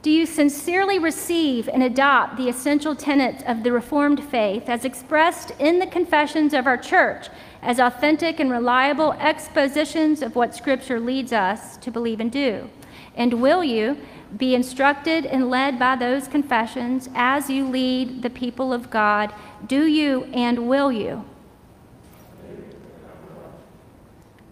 Do 0.00 0.10
you 0.10 0.26
sincerely 0.26 0.98
receive 0.98 1.68
and 1.68 1.82
adopt 1.82 2.36
the 2.36 2.48
essential 2.48 2.94
tenets 2.94 3.42
of 3.46 3.62
the 3.62 3.72
Reformed 3.72 4.24
faith 4.24 4.68
as 4.68 4.84
expressed 4.84 5.50
in 5.58 5.78
the 5.78 5.86
confessions 5.86 6.54
of 6.54 6.66
our 6.66 6.78
church 6.78 7.28
as 7.62 7.78
authentic 7.78 8.40
and 8.40 8.50
reliable 8.50 9.12
expositions 9.14 10.22
of 10.22 10.36
what 10.36 10.54
Scripture 10.54 11.00
leads 11.00 11.32
us 11.32 11.76
to 11.78 11.90
believe 11.90 12.20
and 12.20 12.32
do? 12.32 12.70
And 13.16 13.42
will 13.42 13.64
you 13.64 13.98
be 14.36 14.54
instructed 14.54 15.24
and 15.26 15.50
led 15.50 15.78
by 15.78 15.96
those 15.96 16.28
confessions 16.28 17.08
as 17.14 17.48
you 17.48 17.68
lead 17.68 18.22
the 18.22 18.30
people 18.30 18.72
of 18.72 18.90
God? 18.90 19.32
Do 19.66 19.86
you 19.86 20.24
and 20.32 20.68
will 20.68 20.92
you? 20.92 21.24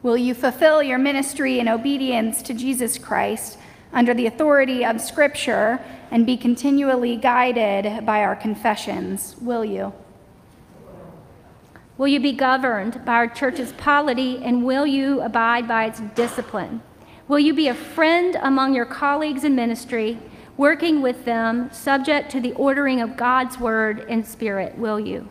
Will 0.03 0.17
you 0.17 0.35
fulfill 0.35 0.83
your 0.83 0.99
ministry 0.99 1.59
in 1.59 1.69
obedience 1.69 2.41
to 2.43 2.55
Jesus 2.55 2.97
Christ 2.97 3.59
under 3.93 4.15
the 4.15 4.27
authority 4.27 4.85
of 4.85 5.01
Scripture 5.01 5.81
and 6.11 6.25
be 6.25 6.37
continually 6.37 7.17
guided 7.17 8.07
by 8.07 8.23
our 8.23 8.37
confessions? 8.37 9.37
Will 9.41 9.65
you? 9.65 9.93
Will 11.99 12.09
you 12.09 12.21
be 12.21 12.33
governed 12.33 13.05
by 13.05 13.15
our 13.15 13.27
church's 13.27 13.73
polity 13.73 14.39
and 14.45 14.65
will 14.65 14.87
you 14.87 15.23
abide 15.23 15.67
by 15.67 15.87
its 15.87 16.01
discipline? 16.15 16.83
Will 17.29 17.41
you 17.41 17.55
be 17.55 17.67
a 17.67 17.75
friend 17.75 18.37
among 18.41 18.75
your 18.75 18.87
colleagues 18.87 19.43
in 19.43 19.57
ministry, 19.57 20.19
working 20.57 21.03
with 21.03 21.25
them, 21.25 21.73
subject 21.73 22.31
to 22.31 22.41
the 22.41 22.53
ordering 22.53 23.01
of 23.01 23.17
God's 23.17 23.59
word 23.59 24.07
and 24.09 24.25
spirit? 24.25 24.79
Will 24.79 25.01
you? 25.01 25.29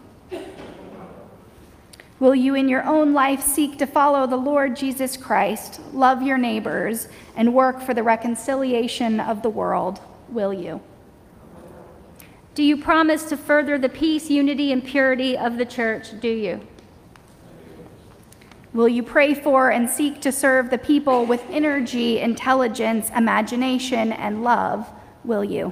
Will 2.20 2.36
you 2.36 2.54
in 2.54 2.68
your 2.68 2.84
own 2.84 3.14
life 3.14 3.42
seek 3.42 3.78
to 3.78 3.88
follow 3.88 4.28
the 4.28 4.36
Lord 4.36 4.76
Jesus 4.76 5.16
Christ, 5.16 5.80
love 5.94 6.22
your 6.22 6.38
neighbors, 6.38 7.08
and 7.36 7.54
work 7.54 7.82
for 7.82 7.94
the 7.94 8.04
reconciliation 8.04 9.22
of 9.22 9.42
the 9.42 9.50
world? 9.50 10.02
Will 10.30 10.54
you? 10.54 10.82
Do 12.56 12.64
you 12.64 12.78
promise 12.78 13.24
to 13.30 13.38
further 13.38 13.78
the 13.78 13.90
peace, 13.90 14.30
unity, 14.30 14.72
and 14.72 14.84
purity 14.84 15.38
of 15.38 15.58
the 15.58 15.66
church? 15.66 16.20
Do 16.20 16.30
you? 16.30 16.66
Will 18.76 18.90
you 18.90 19.04
pray 19.04 19.34
for 19.34 19.72
and 19.72 19.90
seek 19.90 20.20
to 20.20 20.34
serve 20.34 20.70
the 20.70 20.78
people 20.78 21.26
with 21.26 21.42
energy, 21.50 22.20
intelligence, 22.20 23.10
imagination, 23.16 24.12
and 24.12 24.44
love? 24.44 24.86
Will 25.24 25.46
you? 25.46 25.72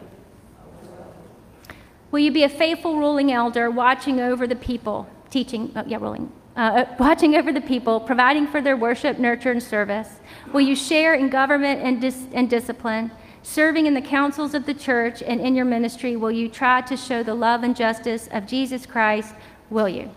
Will 2.12 2.20
you 2.20 2.32
be 2.32 2.44
a 2.44 2.50
faithful 2.50 2.98
ruling 2.98 3.30
elder, 3.30 3.70
watching 3.70 4.22
over 4.22 4.48
the 4.48 4.56
people, 4.56 5.06
teaching, 5.30 5.74
oh, 5.76 5.84
yeah, 5.86 5.98
ruling, 5.98 6.32
uh, 6.56 6.60
uh, 6.60 6.96
watching 6.98 7.36
over 7.36 7.52
the 7.52 7.60
people, 7.60 8.00
providing 8.00 8.48
for 8.48 8.62
their 8.62 8.78
worship, 8.78 9.20
nurture, 9.20 9.52
and 9.52 9.62
service? 9.62 10.22
Will 10.54 10.62
you 10.62 10.74
share 10.76 11.14
in 11.14 11.28
government 11.28 11.82
and, 11.82 12.00
dis- 12.00 12.28
and 12.32 12.50
discipline? 12.50 13.12
Serving 13.42 13.86
in 13.86 13.96
the 13.96 14.02
councils 14.02 14.54
of 14.54 14.66
the 14.66 14.74
church 14.74 15.22
and 15.22 15.42
in 15.42 15.56
your 15.56 15.66
ministry, 15.66 16.16
will 16.16 16.32
you 16.32 16.48
try 16.48 16.80
to 16.80 16.96
show 16.96 17.22
the 17.22 17.36
love 17.36 17.64
and 17.64 17.76
justice 17.76 18.30
of 18.32 18.48
Jesus 18.48 18.86
Christ? 18.86 19.36
Will 19.70 19.90
you? 19.90 20.10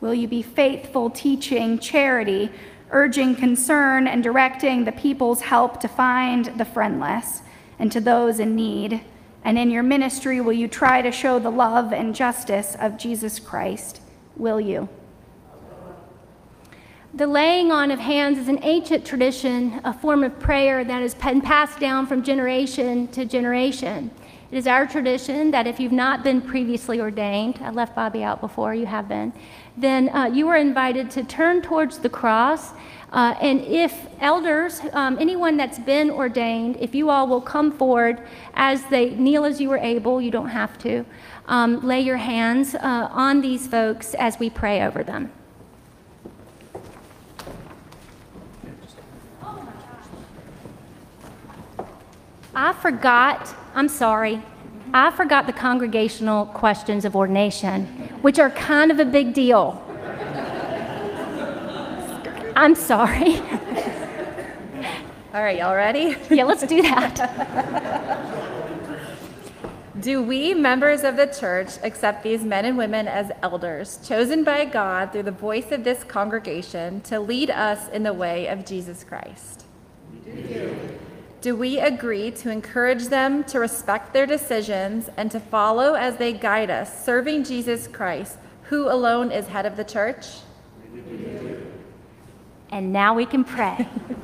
Will 0.00 0.14
you 0.14 0.28
be 0.28 0.42
faithful 0.42 1.10
teaching 1.10 1.78
charity, 1.78 2.50
urging 2.90 3.34
concern, 3.34 4.06
and 4.06 4.22
directing 4.22 4.84
the 4.84 4.92
people's 4.92 5.42
help 5.42 5.80
to 5.80 5.88
find 5.88 6.46
the 6.56 6.64
friendless 6.64 7.42
and 7.78 7.90
to 7.90 8.00
those 8.00 8.38
in 8.38 8.54
need? 8.54 9.00
And 9.44 9.58
in 9.58 9.70
your 9.70 9.82
ministry, 9.82 10.40
will 10.40 10.52
you 10.52 10.68
try 10.68 11.02
to 11.02 11.10
show 11.10 11.38
the 11.38 11.50
love 11.50 11.92
and 11.92 12.14
justice 12.14 12.76
of 12.78 12.96
Jesus 12.96 13.40
Christ? 13.40 14.00
Will 14.36 14.60
you? 14.60 14.88
The 17.14 17.26
laying 17.26 17.72
on 17.72 17.90
of 17.90 17.98
hands 17.98 18.38
is 18.38 18.48
an 18.48 18.60
ancient 18.62 19.04
tradition, 19.04 19.80
a 19.82 19.92
form 19.92 20.22
of 20.22 20.38
prayer 20.38 20.84
that 20.84 21.02
has 21.02 21.14
been 21.14 21.40
passed 21.40 21.80
down 21.80 22.06
from 22.06 22.22
generation 22.22 23.08
to 23.08 23.24
generation. 23.24 24.10
It 24.50 24.56
is 24.56 24.66
our 24.66 24.86
tradition 24.86 25.50
that 25.50 25.66
if 25.66 25.78
you've 25.78 25.92
not 25.92 26.24
been 26.24 26.40
previously 26.40 27.02
ordained, 27.02 27.60
I 27.62 27.68
left 27.68 27.94
Bobby 27.94 28.22
out 28.22 28.40
before, 28.40 28.74
you 28.74 28.86
have 28.86 29.06
been, 29.06 29.34
then 29.76 30.08
uh, 30.08 30.24
you 30.24 30.48
are 30.48 30.56
invited 30.56 31.10
to 31.12 31.24
turn 31.24 31.60
towards 31.60 31.98
the 31.98 32.08
cross. 32.08 32.72
Uh, 33.12 33.34
and 33.42 33.60
if 33.60 34.06
elders, 34.20 34.80
um, 34.94 35.18
anyone 35.20 35.58
that's 35.58 35.78
been 35.78 36.10
ordained, 36.10 36.78
if 36.80 36.94
you 36.94 37.10
all 37.10 37.26
will 37.26 37.42
come 37.42 37.70
forward 37.70 38.22
as 38.54 38.82
they 38.86 39.10
kneel 39.10 39.44
as 39.44 39.60
you 39.60 39.70
are 39.70 39.78
able, 39.78 40.18
you 40.18 40.30
don't 40.30 40.48
have 40.48 40.78
to, 40.78 41.04
um, 41.46 41.86
lay 41.86 42.00
your 42.00 42.16
hands 42.16 42.74
uh, 42.74 43.08
on 43.10 43.42
these 43.42 43.66
folks 43.66 44.14
as 44.14 44.38
we 44.38 44.48
pray 44.48 44.80
over 44.82 45.04
them. 45.04 45.30
I 52.60 52.72
forgot, 52.72 53.54
I'm 53.76 53.88
sorry, 53.88 54.42
I 54.92 55.12
forgot 55.12 55.46
the 55.46 55.52
congregational 55.52 56.46
questions 56.46 57.04
of 57.04 57.14
ordination, 57.14 57.86
which 58.20 58.40
are 58.40 58.50
kind 58.50 58.90
of 58.90 58.98
a 58.98 59.04
big 59.04 59.32
deal. 59.32 59.80
I'm 62.56 62.74
sorry. 62.74 63.36
All 65.32 65.40
right, 65.40 65.58
y'all 65.58 65.76
ready? 65.76 66.16
Yeah, 66.30 66.42
let's 66.42 66.66
do 66.66 66.82
that. 66.82 67.14
Do 70.00 70.20
we, 70.20 70.52
members 70.52 71.04
of 71.04 71.14
the 71.14 71.26
church, 71.26 71.74
accept 71.84 72.24
these 72.24 72.42
men 72.42 72.64
and 72.64 72.76
women 72.76 73.06
as 73.06 73.30
elders, 73.40 74.00
chosen 74.04 74.42
by 74.42 74.64
God 74.64 75.12
through 75.12 75.22
the 75.22 75.30
voice 75.30 75.70
of 75.70 75.84
this 75.84 76.02
congregation 76.02 77.02
to 77.02 77.20
lead 77.20 77.50
us 77.50 77.88
in 77.90 78.02
the 78.02 78.12
way 78.12 78.48
of 78.48 78.66
Jesus 78.66 79.04
Christ? 79.04 79.64
We 80.26 80.42
do. 80.42 80.98
Do 81.40 81.54
we 81.54 81.78
agree 81.78 82.32
to 82.32 82.50
encourage 82.50 83.06
them 83.06 83.44
to 83.44 83.60
respect 83.60 84.12
their 84.12 84.26
decisions 84.26 85.08
and 85.16 85.30
to 85.30 85.38
follow 85.38 85.94
as 85.94 86.16
they 86.16 86.32
guide 86.32 86.68
us, 86.68 87.04
serving 87.04 87.44
Jesus 87.44 87.86
Christ, 87.86 88.38
who 88.64 88.90
alone 88.90 89.30
is 89.30 89.46
head 89.46 89.64
of 89.64 89.76
the 89.76 89.84
church? 89.84 90.26
And 92.70 92.92
now 92.92 93.14
we 93.14 93.24
can 93.24 93.44
pray. 93.44 93.88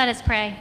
Let 0.00 0.08
us 0.08 0.22
pray. 0.22 0.56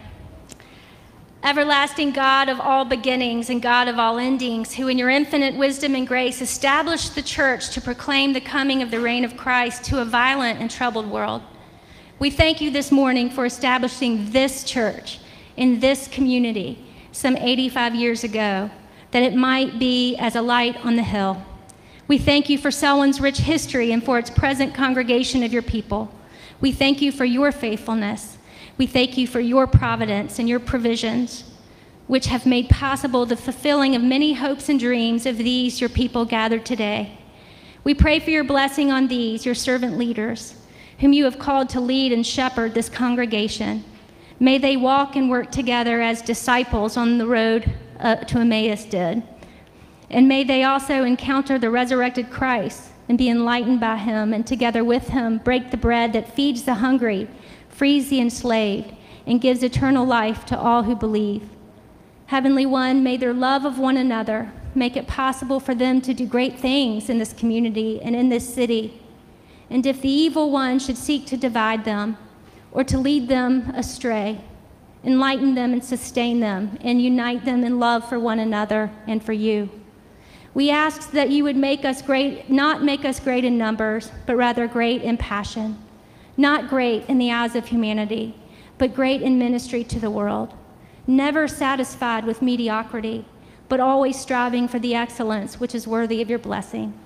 Everlasting 1.46 2.12
God 2.12 2.50
of 2.50 2.60
all 2.60 2.84
beginnings 2.84 3.50
and 3.50 3.62
God 3.62 3.88
of 3.88 3.98
all 3.98 4.20
endings, 4.20 4.74
who 4.74 4.90
in 4.90 4.98
your 4.98 5.10
infinite 5.10 5.56
wisdom 5.56 5.96
and 5.96 6.06
grace 6.06 6.42
established 6.42 7.16
the 7.16 7.22
church 7.22 7.70
to 7.70 7.80
proclaim 7.80 8.34
the 8.34 8.42
coming 8.42 8.82
of 8.82 8.92
the 8.92 9.00
reign 9.00 9.24
of 9.24 9.38
Christ 9.38 9.86
to 9.86 10.02
a 10.02 10.04
violent 10.04 10.60
and 10.60 10.70
troubled 10.70 11.10
world. 11.10 11.42
We 12.20 12.30
thank 12.30 12.60
you 12.60 12.70
this 12.70 12.92
morning 12.92 13.30
for 13.30 13.46
establishing 13.46 14.30
this 14.32 14.66
church 14.66 15.20
in 15.56 15.80
this 15.80 16.10
community 16.10 16.86
some 17.14 17.38
85 17.38 17.96
years 17.96 18.26
ago, 18.26 18.70
that 19.12 19.24
it 19.24 19.36
might 19.36 19.80
be 19.80 20.18
as 20.18 20.36
a 20.36 20.42
light 20.42 20.86
on 20.86 20.98
the 20.98 21.04
hill. 21.04 21.42
We 22.10 22.18
thank 22.18 22.50
you 22.50 22.58
for 22.58 22.72
Selwyn's 22.72 23.22
rich 23.22 23.38
history 23.38 23.94
and 23.94 24.04
for 24.04 24.20
its 24.20 24.30
present 24.30 24.76
congregation 24.76 25.44
of 25.44 25.54
your 25.54 25.62
people. 25.62 26.14
We 26.60 26.74
thank 26.74 27.02
you 27.02 27.14
for 27.14 27.24
your 27.24 27.54
faithfulness. 27.54 28.36
We 28.80 28.88
thank 28.88 29.18
you 29.18 29.28
for 29.28 29.42
your 29.42 29.68
providence 29.68 30.40
and 30.40 30.48
your 30.48 30.62
provisions, 30.62 31.44
which 32.08 32.28
have 32.28 32.46
made 32.46 32.70
possible 32.70 33.26
the 33.26 33.36
fulfilling 33.36 33.94
of 33.94 34.02
many 34.02 34.32
hopes 34.32 34.70
and 34.70 34.80
dreams 34.80 35.26
of 35.26 35.38
these, 35.38 35.82
your 35.82 35.90
people 35.90 36.24
gathered 36.24 36.66
today. 36.66 37.18
We 37.84 37.94
pray 37.94 38.22
for 38.22 38.30
your 38.30 38.46
blessing 38.46 38.90
on 38.90 39.10
these, 39.10 39.46
your 39.46 39.54
servant 39.54 39.98
leaders, 39.98 40.56
whom 41.00 41.12
you 41.12 41.26
have 41.26 41.38
called 41.38 41.68
to 41.72 41.82
lead 41.82 42.14
and 42.14 42.26
shepherd 42.26 42.74
this 42.74 42.88
congregation. 42.88 43.84
May 44.40 44.58
they 44.58 44.78
walk 44.78 45.18
and 45.18 45.30
work 45.30 45.52
together 45.52 46.00
as 46.00 46.22
disciples 46.22 46.96
on 46.96 47.18
the 47.18 47.28
road 47.28 47.70
uh, 48.00 48.16
to 48.16 48.40
Emmaus 48.40 48.86
did. 48.86 49.22
And 50.10 50.30
may 50.30 50.46
they 50.46 50.64
also 50.64 51.04
encounter 51.04 51.60
the 51.60 51.70
resurrected 51.70 52.30
Christ 52.30 52.84
and 53.10 53.18
be 53.18 53.28
enlightened 53.28 53.82
by 53.82 53.98
him, 53.98 54.34
and 54.34 54.48
together 54.48 54.86
with 54.86 55.10
him 55.10 55.40
break 55.40 55.70
the 55.70 55.76
bread 55.76 56.14
that 56.14 56.34
feeds 56.34 56.64
the 56.64 56.76
hungry 56.76 57.28
frees 57.80 58.10
the 58.10 58.20
enslaved, 58.20 58.92
and 59.26 59.40
gives 59.40 59.64
eternal 59.64 60.06
life 60.06 60.46
to 60.46 60.60
all 60.60 60.84
who 60.84 60.94
believe. 60.94 61.50
Heavenly 62.26 62.66
One, 62.66 63.04
may 63.04 63.16
their 63.16 63.34
love 63.34 63.64
of 63.64 63.80
one 63.80 63.96
another 63.96 64.52
make 64.76 64.98
it 64.98 65.08
possible 65.08 65.62
for 65.62 65.74
them 65.74 66.02
to 66.02 66.14
do 66.14 66.26
great 66.26 66.60
things 66.60 67.10
in 67.10 67.20
this 67.20 67.32
community 67.32 68.02
and 68.02 68.18
in 68.18 68.28
this 68.28 68.54
city. 68.54 69.02
And 69.70 69.86
if 69.86 70.02
the 70.02 70.10
evil 70.10 70.52
one 70.52 70.78
should 70.80 70.98
seek 70.98 71.26
to 71.28 71.38
divide 71.38 71.86
them 71.86 72.18
or 72.74 72.84
to 72.84 72.98
lead 72.98 73.30
them 73.30 73.70
astray, 73.70 74.42
enlighten 75.06 75.56
them 75.56 75.72
and 75.72 75.82
sustain 75.82 76.42
them 76.42 76.78
and 76.82 77.02
unite 77.02 77.46
them 77.46 77.64
in 77.64 77.80
love 77.80 78.10
for 78.10 78.20
one 78.20 78.40
another 78.40 78.92
and 79.08 79.24
for 79.24 79.32
you. 79.32 79.70
We 80.54 80.70
ask 80.70 81.12
that 81.12 81.30
you 81.30 81.46
would 81.46 81.56
make 81.56 81.86
us 81.86 82.02
great, 82.02 82.50
not 82.50 82.84
make 82.84 83.06
us 83.06 83.22
great 83.22 83.46
in 83.46 83.58
numbers, 83.58 84.12
but 84.26 84.36
rather 84.36 84.68
great 84.68 85.02
in 85.02 85.16
passion 85.16 85.78
not 86.40 86.70
great 86.70 87.04
in 87.10 87.18
the 87.18 87.34
eyes 87.34 87.54
of 87.54 87.68
humanity, 87.68 88.34
but 88.78 88.96
great 88.96 89.22
in 89.22 89.38
ministry 89.38 89.84
to 89.84 90.00
the 90.00 90.10
world, 90.10 90.54
never 91.06 91.50
satisfied 91.50 92.24
with 92.24 92.42
mediocrity, 92.42 93.26
but 93.68 93.82
always 93.82 94.18
striving 94.18 94.66
for 94.66 94.80
the 94.80 94.96
excellence 94.96 95.60
which 95.60 95.76
is 95.76 95.86
worthy 95.86 96.22
of 96.22 96.30
your 96.30 96.40
blessing. 96.40 96.98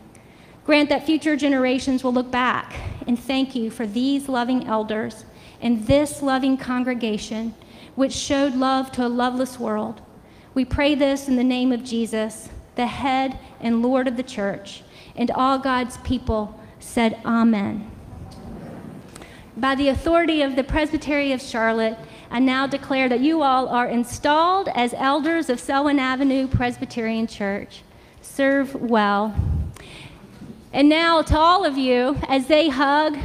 Grant 0.65 0.87
that 0.89 1.07
future 1.07 1.35
generations 1.35 2.03
will 2.03 2.13
look 2.13 2.29
back 2.29 2.75
and 3.07 3.17
thank 3.19 3.55
you 3.55 3.71
for 3.71 3.87
these 3.87 4.29
loving 4.29 4.67
elders 4.67 5.25
and 5.59 5.87
this 5.87 6.21
loving 6.21 6.55
congregation 6.55 7.55
which 7.95 8.13
showed 8.13 8.53
love 8.53 8.91
to 8.91 9.03
a 9.03 9.07
loveless 9.07 9.59
world. 9.59 9.99
We 10.53 10.63
pray 10.63 10.93
this 10.93 11.27
in 11.27 11.37
the 11.37 11.43
name 11.43 11.71
of 11.71 11.83
Jesus, 11.83 12.49
the 12.75 12.85
head 12.85 13.39
and 13.59 13.81
Lord 13.81 14.07
of 14.07 14.15
the 14.15 14.21
church, 14.21 14.83
and 15.15 15.31
all 15.31 15.57
God's 15.57 15.97
people 15.97 16.59
said, 16.79 17.19
Amen. 17.25 17.92
By 19.55 19.75
the 19.75 19.89
authority 19.89 20.41
of 20.41 20.55
the 20.55 20.63
Presbytery 20.63 21.31
of 21.31 21.41
Charlotte, 21.41 21.97
I 22.31 22.39
now 22.39 22.65
declare 22.65 23.07
that 23.09 23.19
you 23.19 23.43
all 23.43 23.69
are 23.69 23.87
installed 23.87 24.67
as 24.69 24.95
elders 24.95 25.47
of 25.47 25.59
Selwyn 25.59 25.99
Avenue 25.99 26.47
Presbyterian 26.47 27.27
Church. 27.27 27.83
Serve 28.21 28.73
well. 28.73 29.35
And 30.73 30.89
now, 30.89 31.21
to 31.21 31.37
all 31.37 31.65
of 31.65 31.77
you, 31.77 32.17
as 32.27 32.47
they 32.47 32.69
hug 32.69 33.15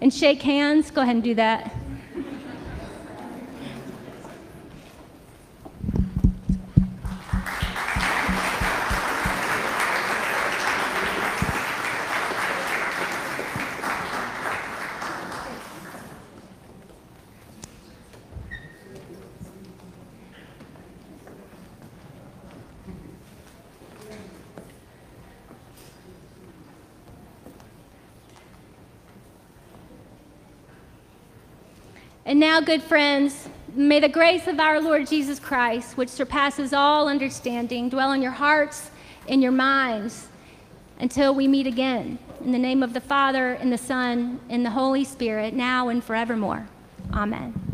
and 0.00 0.12
shake 0.12 0.42
hands, 0.42 0.90
go 0.90 1.02
ahead 1.02 1.14
and 1.14 1.24
do 1.24 1.36
that. 1.36 1.72
And 32.28 32.38
now, 32.58 32.64
good 32.64 32.82
friends, 32.82 33.48
may 33.72 34.00
the 34.00 34.08
grace 34.08 34.48
of 34.48 34.58
our 34.58 34.80
Lord 34.80 35.06
Jesus 35.06 35.38
Christ, 35.38 35.96
which 35.96 36.08
surpasses 36.08 36.72
all 36.72 37.06
understanding, 37.06 37.88
dwell 37.88 38.10
in 38.10 38.20
your 38.20 38.32
hearts 38.32 38.90
and 39.28 39.40
your 39.40 39.52
minds 39.52 40.26
until 40.98 41.32
we 41.36 41.46
meet 41.46 41.68
again. 41.68 42.18
In 42.44 42.50
the 42.50 42.58
name 42.58 42.82
of 42.82 42.94
the 42.94 43.00
Father, 43.00 43.52
and 43.52 43.72
the 43.72 43.78
Son, 43.78 44.40
and 44.48 44.66
the 44.66 44.70
Holy 44.70 45.04
Spirit, 45.04 45.54
now 45.54 45.88
and 45.88 46.02
forevermore. 46.02 46.66
Amen. 47.14 47.67